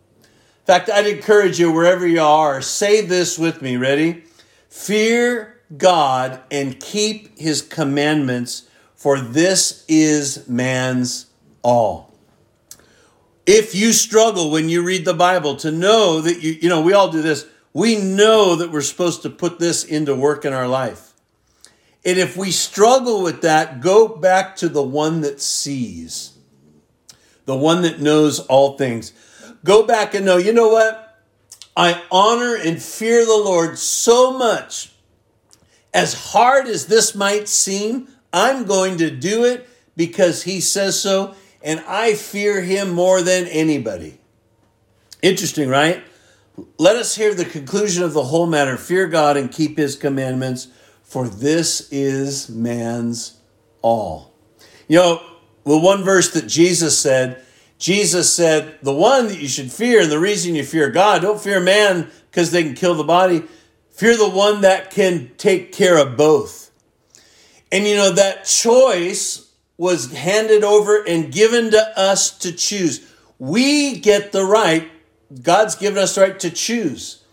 Fact, 0.72 0.90
I'd 0.90 1.06
encourage 1.06 1.60
you 1.60 1.70
wherever 1.70 2.08
you 2.08 2.22
are, 2.22 2.62
say 2.62 3.02
this 3.02 3.38
with 3.38 3.62
me. 3.62 3.76
Ready? 3.76 4.24
Fear 4.70 5.60
God 5.76 6.40
and 6.50 6.80
keep 6.80 7.38
his 7.38 7.62
commandments, 7.62 8.70
for 8.96 9.20
this 9.20 9.84
is 9.90 10.48
man's 10.48 11.26
all. 11.62 12.16
If 13.46 13.76
you 13.76 13.92
struggle 13.92 14.50
when 14.50 14.70
you 14.70 14.82
read 14.82 15.04
the 15.04 15.14
Bible 15.14 15.58
to 15.58 15.74
know 15.74 16.22
that 16.22 16.42
you, 16.42 16.54
you 16.54 16.70
know, 16.70 16.80
we 16.80 16.94
all 16.94 17.12
do 17.12 17.22
this, 17.22 17.46
we 17.74 17.98
know 17.98 18.56
that 18.56 18.72
we're 18.72 18.80
supposed 18.80 19.24
to 19.24 19.30
put 19.30 19.60
this 19.60 19.84
into 19.84 20.16
work 20.16 20.46
in 20.46 20.54
our 20.54 20.70
life. 20.70 21.12
And 22.06 22.18
if 22.18 22.38
we 22.38 22.50
struggle 22.50 23.24
with 23.24 23.42
that, 23.42 23.82
go 23.82 24.08
back 24.08 24.56
to 24.56 24.70
the 24.70 24.82
one 24.82 25.20
that 25.20 25.42
sees, 25.42 26.38
the 27.44 27.58
one 27.58 27.82
that 27.82 28.00
knows 28.00 28.40
all 28.40 28.78
things. 28.78 29.12
Go 29.64 29.84
back 29.84 30.14
and 30.14 30.26
know, 30.26 30.38
you 30.38 30.54
know 30.54 30.70
what? 30.70 31.20
I 31.76 32.02
honor 32.12 32.56
and 32.56 32.82
fear 32.82 33.26
the 33.26 33.38
Lord 33.38 33.78
so 33.78 34.38
much. 34.38 34.92
As 35.94 36.32
hard 36.32 36.68
as 36.68 36.88
this 36.88 37.16
might 37.16 37.48
seem, 37.48 38.08
I'm 38.34 38.66
going 38.66 38.98
to 38.98 39.12
do 39.12 39.44
it 39.46 39.68
because 39.96 40.44
he 40.44 40.62
says 40.62 41.00
so, 41.00 41.36
and 41.62 41.82
I 41.82 42.14
fear 42.16 42.62
him 42.62 42.92
more 42.92 43.22
than 43.22 43.46
anybody. 43.48 44.20
Interesting, 45.22 45.70
right? 45.70 46.04
Let 46.78 46.96
us 46.96 47.16
hear 47.16 47.34
the 47.34 47.46
conclusion 47.46 48.04
of 48.04 48.14
the 48.14 48.24
whole 48.24 48.48
matter. 48.48 48.78
Fear 48.78 49.08
God 49.08 49.38
and 49.38 49.52
keep 49.52 49.78
his 49.78 49.96
commandments, 49.96 50.68
for 51.04 51.28
this 51.28 51.92
is 51.92 52.50
man's 52.50 53.38
all. 53.82 54.34
You 54.88 54.98
know, 54.98 55.22
the 55.66 55.78
one 55.78 56.04
verse 56.04 56.32
that 56.32 56.48
Jesus 56.48 56.98
said, 56.98 57.44
Jesus 57.82 58.32
said, 58.32 58.78
the 58.84 58.94
one 58.94 59.28
that 59.28 59.40
you 59.40 59.48
should 59.48 59.72
fear, 59.72 60.02
and 60.04 60.12
the 60.12 60.20
reason 60.20 60.54
you 60.54 60.64
fear 60.64 60.92
God, 60.92 61.24
don't 61.24 61.42
fear 61.42 61.60
man 61.60 62.12
because 62.30 62.52
they 62.52 62.62
can 62.64 62.76
kill 62.76 62.94
the 62.94 63.04
body. 63.04 63.42
Fear 63.90 64.18
the 64.18 64.30
one 64.30 64.62
that 64.62 64.92
can 64.92 65.32
take 65.38 65.72
care 65.72 65.98
of 65.98 66.16
both. 66.16 66.70
And 67.72 67.88
you 67.88 67.96
know, 67.96 68.12
that 68.12 68.46
choice 68.46 69.52
was 69.78 70.14
handed 70.14 70.64
over 70.64 71.04
and 71.08 71.34
given 71.34 71.72
to 71.72 72.00
us 72.00 72.38
to 72.38 72.52
choose. 72.52 73.12
We 73.40 73.98
get 73.98 74.32
the 74.32 74.46
right, 74.46 74.88
God's 75.42 75.74
given 75.74 76.04
us 76.04 76.14
the 76.14 76.22
right 76.22 76.40
to 76.40 76.52
choose. 76.52 77.24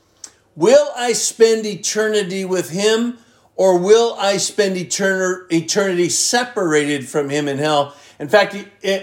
Will 0.57 0.89
I 0.97 1.13
spend 1.13 1.67
eternity 1.67 2.47
with 2.47 2.71
Him 2.71 3.19
or 3.55 3.79
will 3.79 4.17
I 4.19 4.39
spend 4.39 4.79
eternity 4.79 6.09
separated 6.09 7.07
from 7.07 7.29
Him 7.29 7.49
in 7.49 7.59
hell? 7.59 7.95
In 8.19 8.29
fact, 8.29 8.57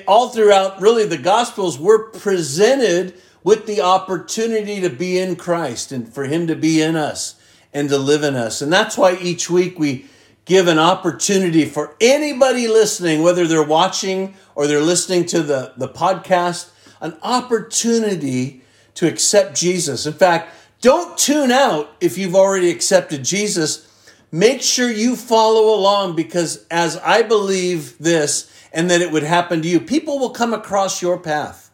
all 0.07 0.29
throughout 0.29 0.81
really 0.81 1.05
the 1.05 1.17
Gospels, 1.17 1.79
we're 1.79 2.09
presented 2.09 3.13
with 3.43 3.65
the 3.65 3.81
opportunity 3.81 4.81
to 4.81 4.89
be 4.89 5.17
in 5.19 5.35
Christ 5.35 5.91
and 5.91 6.11
for 6.11 6.25
Him 6.25 6.47
to 6.47 6.55
be 6.55 6.81
in 6.81 6.95
us 6.95 7.35
and 7.73 7.89
to 7.89 7.97
live 7.97 8.23
in 8.23 8.35
us. 8.35 8.61
And 8.61 8.71
that's 8.73 8.97
why 8.97 9.17
each 9.21 9.49
week 9.49 9.79
we 9.79 10.05
give 10.45 10.67
an 10.67 10.79
opportunity 10.79 11.65
for 11.65 11.95
anybody 11.99 12.67
listening, 12.67 13.21
whether 13.21 13.47
they're 13.47 13.63
watching 13.63 14.35
or 14.53 14.67
they're 14.67 14.81
listening 14.81 15.25
to 15.27 15.41
the, 15.41 15.73
the 15.77 15.87
podcast, 15.87 16.69
an 17.01 17.17
opportunity 17.21 18.61
to 18.95 19.07
accept 19.07 19.55
Jesus. 19.55 20.05
In 20.05 20.13
fact, 20.13 20.53
don't 20.81 21.17
tune 21.17 21.51
out 21.51 21.89
if 21.99 22.17
you've 22.17 22.35
already 22.35 22.69
accepted 22.69 23.23
Jesus. 23.23 23.91
Make 24.31 24.61
sure 24.61 24.89
you 24.89 25.15
follow 25.15 25.73
along 25.73 26.15
because 26.15 26.65
as 26.69 26.97
I 26.97 27.21
believe 27.21 27.97
this 27.97 28.51
and 28.73 28.89
that 28.89 29.01
it 29.01 29.11
would 29.11 29.23
happen 29.23 29.61
to 29.61 29.67
you, 29.67 29.79
people 29.79 30.19
will 30.19 30.31
come 30.31 30.53
across 30.53 31.01
your 31.01 31.17
path. 31.17 31.71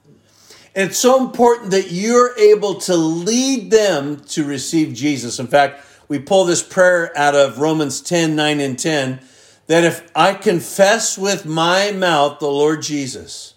And 0.76 0.90
it's 0.90 1.00
so 1.00 1.22
important 1.24 1.72
that 1.72 1.92
you're 1.92 2.38
able 2.38 2.76
to 2.82 2.96
lead 2.96 3.72
them 3.72 4.22
to 4.30 4.46
receive 4.46 4.94
Jesus. 4.94 5.40
In 5.40 5.48
fact, 5.48 5.84
we 6.08 6.20
pull 6.20 6.46
this 6.46 6.64
prayer 6.64 7.18
out 7.18 7.36
of 7.36 7.60
Romans 7.60 8.02
10 8.02 8.36
9 8.36 8.60
and 8.60 8.80
10 8.80 9.22
that 9.68 9.84
if 9.84 10.10
I 10.16 10.34
confess 10.34 11.18
with 11.18 11.46
my 11.46 11.92
mouth 11.92 12.40
the 12.40 12.48
Lord 12.48 12.82
Jesus 12.82 13.54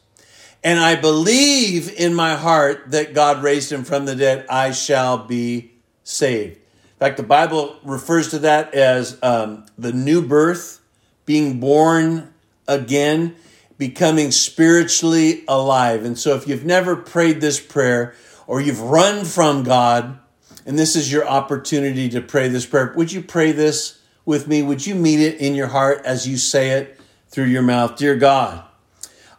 and 0.62 0.79
I 0.79 0.97
believe 0.97 1.92
in 1.92 2.14
my 2.14 2.37
heart 2.37 2.90
that 2.92 3.14
God 3.14 3.42
raised 3.42 3.70
him 3.70 3.85
from 3.85 4.07
the 4.07 4.16
dead, 4.16 4.47
I 4.49 4.73
shall 4.73 5.18
be 5.18 5.73
saved. 6.03 6.57
In 6.57 6.99
fact, 6.99 7.16
the 7.16 7.23
Bible 7.23 7.77
refers 7.85 8.31
to 8.31 8.38
that 8.40 8.75
as 8.75 9.18
um, 9.23 9.66
the 9.77 9.92
new 9.92 10.23
birth, 10.27 10.81
being 11.27 11.61
born 11.61 12.34
again, 12.66 13.37
becoming 13.79 14.31
spiritually 14.31 15.44
alive. 15.48 16.05
And 16.05 16.18
so, 16.18 16.35
if 16.35 16.46
you've 16.48 16.64
never 16.64 16.96
prayed 16.96 17.40
this 17.40 17.61
prayer 17.61 18.14
or 18.46 18.61
you've 18.61 18.81
run 18.81 19.24
from 19.24 19.62
God, 19.62 20.18
and 20.66 20.79
this 20.79 20.96
is 20.96 21.12
your 21.12 21.27
opportunity 21.27 22.09
to 22.11 22.20
pray 22.20 22.48
this 22.48 22.66
prayer. 22.66 22.92
Would 22.96 23.12
you 23.12 23.22
pray 23.22 23.53
this 23.53 24.00
with 24.24 24.48
me? 24.48 24.62
Would 24.62 24.87
you 24.87 24.94
mean 24.94 25.20
it 25.20 25.38
in 25.38 25.55
your 25.55 25.66
heart 25.68 26.03
as 26.05 26.27
you 26.27 26.37
say 26.37 26.70
it 26.70 26.98
through 27.29 27.46
your 27.46 27.62
mouth? 27.62 27.96
Dear 27.96 28.16
God, 28.16 28.64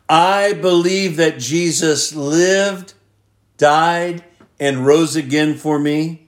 I 0.07 0.53
believe 0.53 1.17
that 1.17 1.39
Jesus 1.39 2.13
lived, 2.13 2.93
died, 3.57 4.23
and 4.59 4.85
rose 4.85 5.15
again 5.15 5.55
for 5.55 5.79
me. 5.79 6.27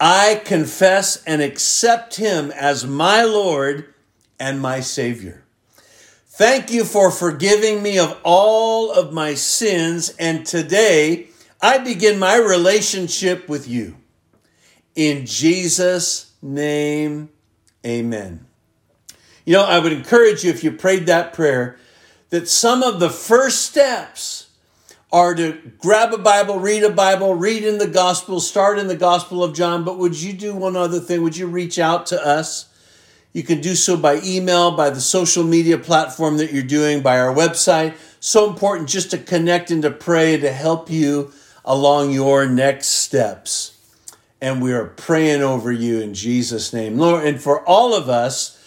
I 0.00 0.40
confess 0.44 1.22
and 1.24 1.42
accept 1.42 2.16
him 2.16 2.50
as 2.50 2.86
my 2.86 3.22
Lord 3.22 3.92
and 4.40 4.60
my 4.60 4.80
Savior. 4.80 5.41
Thank 6.34 6.70
you 6.72 6.84
for 6.84 7.10
forgiving 7.10 7.82
me 7.82 7.98
of 7.98 8.18
all 8.22 8.90
of 8.90 9.12
my 9.12 9.34
sins, 9.34 10.14
and 10.18 10.46
today 10.46 11.26
I 11.60 11.76
begin 11.76 12.18
my 12.18 12.36
relationship 12.36 13.50
with 13.50 13.68
you. 13.68 13.98
In 14.94 15.26
Jesus' 15.26 16.32
name, 16.40 17.28
amen. 17.84 18.46
You 19.44 19.52
know, 19.52 19.64
I 19.64 19.78
would 19.78 19.92
encourage 19.92 20.42
you, 20.42 20.48
if 20.48 20.64
you 20.64 20.72
prayed 20.72 21.04
that 21.04 21.34
prayer, 21.34 21.76
that 22.30 22.48
some 22.48 22.82
of 22.82 22.98
the 22.98 23.10
first 23.10 23.66
steps 23.66 24.48
are 25.12 25.34
to 25.34 25.72
grab 25.76 26.14
a 26.14 26.18
Bible, 26.18 26.58
read 26.58 26.82
a 26.82 26.88
Bible, 26.88 27.34
read 27.34 27.62
in 27.62 27.76
the 27.76 27.86
Gospel, 27.86 28.40
start 28.40 28.78
in 28.78 28.86
the 28.86 28.96
Gospel 28.96 29.44
of 29.44 29.54
John. 29.54 29.84
But 29.84 29.98
would 29.98 30.18
you 30.18 30.32
do 30.32 30.54
one 30.54 30.76
other 30.76 30.98
thing? 30.98 31.22
Would 31.22 31.36
you 31.36 31.46
reach 31.46 31.78
out 31.78 32.06
to 32.06 32.26
us? 32.26 32.70
You 33.32 33.42
can 33.42 33.60
do 33.60 33.74
so 33.74 33.96
by 33.96 34.20
email, 34.22 34.72
by 34.72 34.90
the 34.90 35.00
social 35.00 35.42
media 35.42 35.78
platform 35.78 36.36
that 36.36 36.52
you're 36.52 36.62
doing, 36.62 37.00
by 37.00 37.18
our 37.18 37.34
website. 37.34 37.96
So 38.20 38.48
important 38.48 38.88
just 38.88 39.10
to 39.12 39.18
connect 39.18 39.70
and 39.70 39.82
to 39.82 39.90
pray 39.90 40.36
to 40.36 40.52
help 40.52 40.90
you 40.90 41.32
along 41.64 42.12
your 42.12 42.46
next 42.46 42.88
steps. 42.88 43.78
And 44.40 44.60
we 44.60 44.72
are 44.72 44.86
praying 44.86 45.42
over 45.42 45.72
you 45.72 46.00
in 46.00 46.14
Jesus' 46.14 46.72
name. 46.72 46.98
Lord, 46.98 47.24
and 47.24 47.40
for 47.40 47.66
all 47.66 47.94
of 47.94 48.08
us 48.08 48.58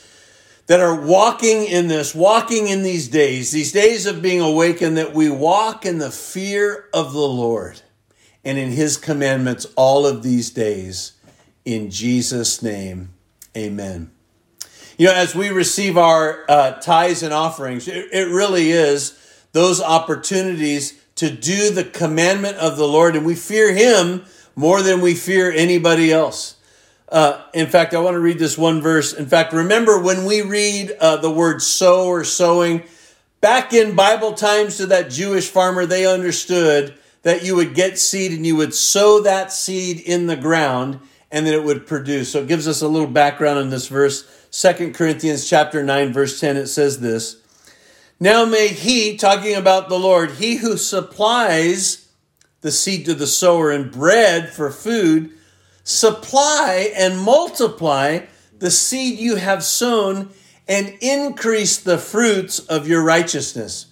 that 0.67 0.79
are 0.79 0.99
walking 0.99 1.65
in 1.65 1.87
this, 1.87 2.15
walking 2.15 2.67
in 2.67 2.81
these 2.81 3.07
days, 3.07 3.51
these 3.51 3.71
days 3.71 4.05
of 4.05 4.21
being 4.21 4.41
awakened, 4.41 4.97
that 4.97 5.13
we 5.13 5.29
walk 5.29 5.85
in 5.85 5.99
the 5.99 6.09
fear 6.09 6.89
of 6.93 7.13
the 7.13 7.19
Lord 7.19 7.81
and 8.43 8.57
in 8.57 8.71
his 8.71 8.97
commandments 8.97 9.67
all 9.75 10.07
of 10.07 10.23
these 10.23 10.49
days. 10.49 11.11
In 11.65 11.91
Jesus' 11.91 12.63
name, 12.63 13.09
amen. 13.55 14.14
You 14.97 15.07
know, 15.07 15.13
as 15.13 15.35
we 15.35 15.49
receive 15.49 15.97
our 15.97 16.45
uh, 16.47 16.71
tithes 16.73 17.21
and 17.21 17.33
offerings, 17.33 17.87
it, 17.89 18.07
it 18.13 18.29
really 18.29 18.71
is 18.71 19.19
those 19.51 19.81
opportunities 19.81 21.01
to 21.15 21.29
do 21.29 21.69
the 21.69 21.83
commandment 21.83 22.57
of 22.57 22.77
the 22.77 22.87
Lord, 22.87 23.15
and 23.15 23.25
we 23.25 23.35
fear 23.35 23.73
Him 23.73 24.23
more 24.55 24.81
than 24.81 25.01
we 25.01 25.13
fear 25.13 25.51
anybody 25.51 26.13
else. 26.13 26.55
Uh, 27.09 27.41
in 27.53 27.67
fact, 27.67 27.93
I 27.93 27.99
want 27.99 28.15
to 28.15 28.19
read 28.19 28.39
this 28.39 28.57
one 28.57 28.81
verse. 28.81 29.13
In 29.13 29.25
fact, 29.25 29.51
remember 29.51 29.99
when 29.99 30.25
we 30.25 30.41
read 30.41 30.91
uh, 30.99 31.17
the 31.17 31.31
word 31.31 31.61
sow 31.61 32.07
or 32.07 32.23
sowing, 32.23 32.83
back 33.41 33.73
in 33.73 33.95
Bible 33.95 34.33
times 34.33 34.77
to 34.77 34.85
that 34.87 35.09
Jewish 35.09 35.49
farmer, 35.49 35.85
they 35.85 36.05
understood 36.05 36.97
that 37.23 37.43
you 37.43 37.55
would 37.55 37.75
get 37.75 37.99
seed 37.99 38.31
and 38.31 38.45
you 38.45 38.55
would 38.55 38.73
sow 38.73 39.21
that 39.21 39.51
seed 39.51 39.99
in 39.99 40.27
the 40.27 40.37
ground 40.37 40.99
and 41.31 41.45
that 41.45 41.53
it 41.53 41.63
would 41.63 41.85
produce. 41.85 42.31
So 42.31 42.41
it 42.41 42.47
gives 42.47 42.67
us 42.67 42.81
a 42.81 42.87
little 42.87 43.07
background 43.07 43.59
on 43.59 43.69
this 43.69 43.87
verse. 43.87 44.44
Second 44.55 44.95
Corinthians 44.95 45.49
chapter 45.49 45.83
9 45.83 46.13
verse 46.13 46.39
10 46.39 46.55
it 46.55 46.67
says 46.67 47.01
this. 47.01 47.41
Now 48.21 48.45
may 48.45 48.69
he 48.69 49.17
talking 49.17 49.53
about 49.53 49.89
the 49.89 49.99
Lord, 49.99 50.31
he 50.31 50.55
who 50.55 50.77
supplies 50.77 52.07
the 52.61 52.71
seed 52.71 53.03
to 53.03 53.13
the 53.13 53.27
sower 53.27 53.69
and 53.69 53.91
bread 53.91 54.47
for 54.47 54.71
food, 54.71 55.31
supply 55.83 56.89
and 56.95 57.19
multiply 57.19 58.27
the 58.57 58.71
seed 58.71 59.19
you 59.19 59.35
have 59.35 59.61
sown 59.61 60.29
and 60.69 60.97
increase 61.01 61.75
the 61.75 61.97
fruits 61.97 62.59
of 62.59 62.87
your 62.87 63.03
righteousness. 63.03 63.87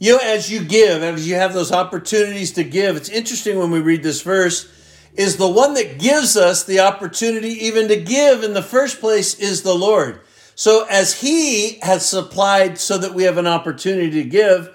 You 0.00 0.14
know, 0.14 0.24
as 0.24 0.50
you 0.50 0.64
give, 0.64 1.04
as 1.04 1.28
you 1.28 1.36
have 1.36 1.54
those 1.54 1.70
opportunities 1.70 2.50
to 2.54 2.64
give, 2.64 2.96
it's 2.96 3.08
interesting 3.08 3.60
when 3.60 3.70
we 3.70 3.78
read 3.78 4.02
this 4.02 4.22
verse 4.22 4.68
is 5.14 5.36
the 5.36 5.48
one 5.48 5.74
that 5.74 5.98
gives 5.98 6.36
us 6.36 6.64
the 6.64 6.80
opportunity 6.80 7.50
even 7.66 7.88
to 7.88 8.00
give 8.00 8.42
in 8.42 8.52
the 8.52 8.62
first 8.62 9.00
place 9.00 9.38
is 9.38 9.62
the 9.62 9.74
Lord. 9.74 10.20
So 10.54 10.86
as 10.88 11.20
He 11.20 11.78
has 11.82 12.08
supplied 12.08 12.78
so 12.78 12.98
that 12.98 13.14
we 13.14 13.24
have 13.24 13.38
an 13.38 13.46
opportunity 13.46 14.10
to 14.22 14.28
give, 14.28 14.70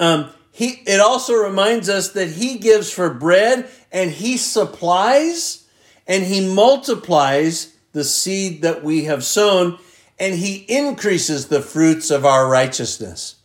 um, 0.00 0.30
he 0.52 0.82
it 0.86 1.00
also 1.00 1.34
reminds 1.34 1.88
us 1.88 2.10
that 2.10 2.28
He 2.28 2.58
gives 2.58 2.92
for 2.92 3.12
bread 3.12 3.68
and 3.90 4.10
He 4.10 4.36
supplies 4.36 5.66
and 6.06 6.24
He 6.24 6.54
multiplies 6.54 7.74
the 7.92 8.04
seed 8.04 8.62
that 8.62 8.84
we 8.84 9.04
have 9.04 9.24
sown 9.24 9.78
and 10.18 10.34
He 10.34 10.56
increases 10.68 11.48
the 11.48 11.62
fruits 11.62 12.10
of 12.10 12.24
our 12.24 12.48
righteousness. 12.48 13.36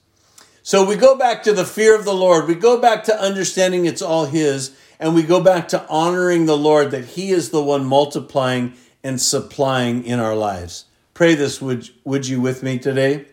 So 0.63 0.85
we 0.85 0.97
go 0.97 1.17
back 1.17 1.43
to 1.43 1.53
the 1.53 1.63
fear 1.63 1.97
of 1.97 2.03
the 2.03 2.13
Lord. 2.13 2.47
We 2.47 2.55
go 2.55 2.79
back 2.79 3.05
to 3.05 3.19
understanding 3.19 3.85
it's 3.85 4.01
all 4.01 4.25
His 4.25 4.75
and 4.99 5.13
we 5.13 5.23
go 5.23 5.41
back 5.41 5.67
to 5.69 5.87
honoring 5.87 6.45
the 6.45 6.57
Lord 6.57 6.91
that 6.91 7.05
He 7.05 7.31
is 7.31 7.49
the 7.49 7.63
one 7.63 7.85
multiplying 7.85 8.73
and 9.03 9.21
supplying 9.21 10.03
in 10.03 10.19
our 10.19 10.35
lives. 10.35 10.85
Pray 11.13 11.35
this, 11.35 11.61
would, 11.61 11.89
would 12.03 12.27
you, 12.27 12.41
with 12.41 12.63
me 12.63 12.77
today? 12.77 13.25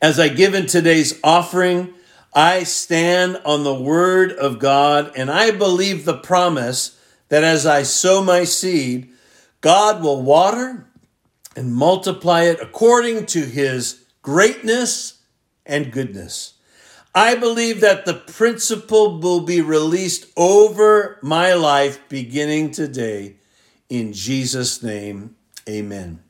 As 0.00 0.20
I 0.20 0.28
give 0.28 0.54
in 0.54 0.66
today's 0.66 1.18
offering, 1.24 1.94
I 2.34 2.64
stand 2.64 3.40
on 3.44 3.64
the 3.64 3.74
word 3.74 4.32
of 4.32 4.58
God 4.58 5.12
and 5.16 5.30
I 5.30 5.52
believe 5.52 6.04
the 6.04 6.18
promise 6.18 7.00
that 7.28 7.42
as 7.42 7.64
I 7.64 7.82
sow 7.82 8.22
my 8.22 8.44
seed, 8.44 9.10
God 9.62 10.02
will 10.02 10.22
water 10.22 10.86
and 11.56 11.74
multiply 11.74 12.42
it 12.42 12.60
according 12.60 13.26
to 13.26 13.40
his 13.40 14.04
greatness 14.20 15.22
and 15.64 15.90
goodness. 15.90 16.55
I 17.16 17.34
believe 17.34 17.80
that 17.80 18.04
the 18.04 18.12
principle 18.12 19.18
will 19.18 19.40
be 19.40 19.62
released 19.62 20.26
over 20.36 21.18
my 21.22 21.54
life 21.54 21.98
beginning 22.10 22.72
today. 22.72 23.36
In 23.88 24.12
Jesus' 24.12 24.82
name, 24.82 25.34
amen. 25.66 26.22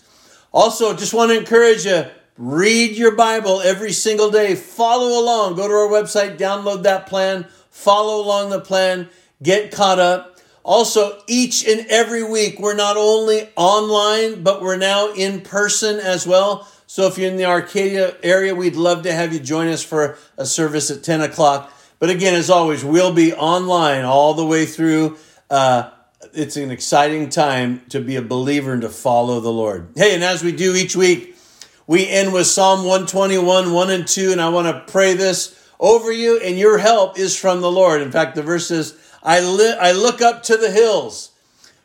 Also, 0.51 0.95
just 0.95 1.13
want 1.13 1.29
to 1.29 1.37
encourage 1.37 1.85
you 1.85 2.05
read 2.35 2.97
your 2.97 3.15
Bible 3.15 3.61
every 3.61 3.91
single 3.91 4.31
day. 4.31 4.55
Follow 4.55 5.21
along. 5.21 5.55
Go 5.55 5.67
to 5.67 5.73
our 5.75 5.87
website, 5.87 6.39
download 6.39 6.81
that 6.81 7.05
plan, 7.05 7.45
follow 7.69 8.25
along 8.25 8.49
the 8.49 8.59
plan, 8.59 9.07
get 9.43 9.71
caught 9.71 9.99
up. 9.99 10.39
Also, 10.63 11.21
each 11.27 11.63
and 11.67 11.85
every 11.89 12.23
week, 12.23 12.59
we're 12.59 12.73
not 12.73 12.97
only 12.97 13.47
online, 13.55 14.41
but 14.41 14.63
we're 14.63 14.77
now 14.77 15.13
in 15.13 15.41
person 15.41 15.99
as 15.99 16.25
well. 16.25 16.67
So 16.91 17.05
if 17.05 17.19
you're 17.19 17.29
in 17.29 17.37
the 17.37 17.45
Arcadia 17.45 18.15
area, 18.23 18.55
we'd 18.55 18.75
love 18.75 19.03
to 19.03 19.13
have 19.13 19.31
you 19.31 19.39
join 19.39 19.67
us 19.67 19.83
for 19.83 20.17
a 20.39 20.45
service 20.47 20.89
at 20.89 21.03
10 21.03 21.21
o'clock. 21.21 21.71
But 21.99 22.09
again, 22.09 22.33
as 22.33 22.49
always, 22.49 22.83
we'll 22.83 23.13
be 23.13 23.31
online 23.31 24.05
all 24.05 24.33
the 24.33 24.43
way 24.43 24.65
through. 24.65 25.15
Uh, 25.51 25.91
it's 26.33 26.57
an 26.57 26.71
exciting 26.71 27.29
time 27.29 27.83
to 27.89 27.99
be 28.01 28.15
a 28.15 28.23
believer 28.23 28.73
and 28.73 28.81
to 28.81 28.89
follow 28.89 29.39
the 29.39 29.51
Lord. 29.51 29.89
Hey, 29.95 30.15
and 30.15 30.23
as 30.23 30.43
we 30.43 30.51
do 30.51 30.73
each 30.73 30.95
week, 30.95 31.37
we 31.85 32.07
end 32.07 32.33
with 32.33 32.47
Psalm 32.47 32.79
121, 32.79 33.71
1 33.71 33.91
and 33.91 34.07
2, 34.07 34.31
and 34.31 34.41
I 34.41 34.49
want 34.49 34.65
to 34.65 34.91
pray 34.91 35.13
this 35.13 35.71
over 35.79 36.11
you, 36.11 36.39
and 36.39 36.57
your 36.57 36.79
help 36.79 37.19
is 37.19 37.37
from 37.37 37.61
the 37.61 37.71
Lord. 37.71 38.01
In 38.01 38.11
fact, 38.11 38.33
the 38.33 38.41
verse 38.41 38.67
says, 38.67 38.97
I, 39.21 39.41
li- 39.41 39.77
I 39.79 39.91
look 39.91 40.23
up 40.23 40.41
to 40.43 40.57
the 40.57 40.71
hills, 40.71 41.33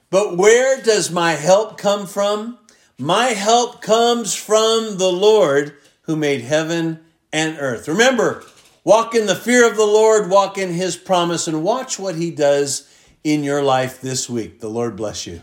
but 0.08 0.38
where 0.38 0.80
does 0.80 1.10
my 1.10 1.32
help 1.32 1.76
come 1.76 2.06
from? 2.06 2.58
My 2.98 3.28
help 3.28 3.82
comes 3.82 4.34
from 4.34 4.98
the 4.98 5.10
Lord 5.10 5.76
who 6.02 6.14
made 6.14 6.42
heaven 6.42 7.00
and 7.32 7.56
earth. 7.58 7.88
Remember, 7.88 8.44
walk 8.84 9.16
in 9.16 9.26
the 9.26 9.34
fear 9.34 9.68
of 9.68 9.76
the 9.76 9.84
Lord, 9.84 10.30
walk 10.30 10.58
in 10.58 10.72
his 10.72 10.96
promise, 10.96 11.48
and 11.48 11.64
watch 11.64 11.98
what 11.98 12.14
he 12.14 12.30
does 12.30 12.88
in 13.24 13.42
your 13.42 13.64
life 13.64 14.00
this 14.00 14.30
week. 14.30 14.60
The 14.60 14.68
Lord 14.68 14.94
bless 14.94 15.26
you. 15.26 15.42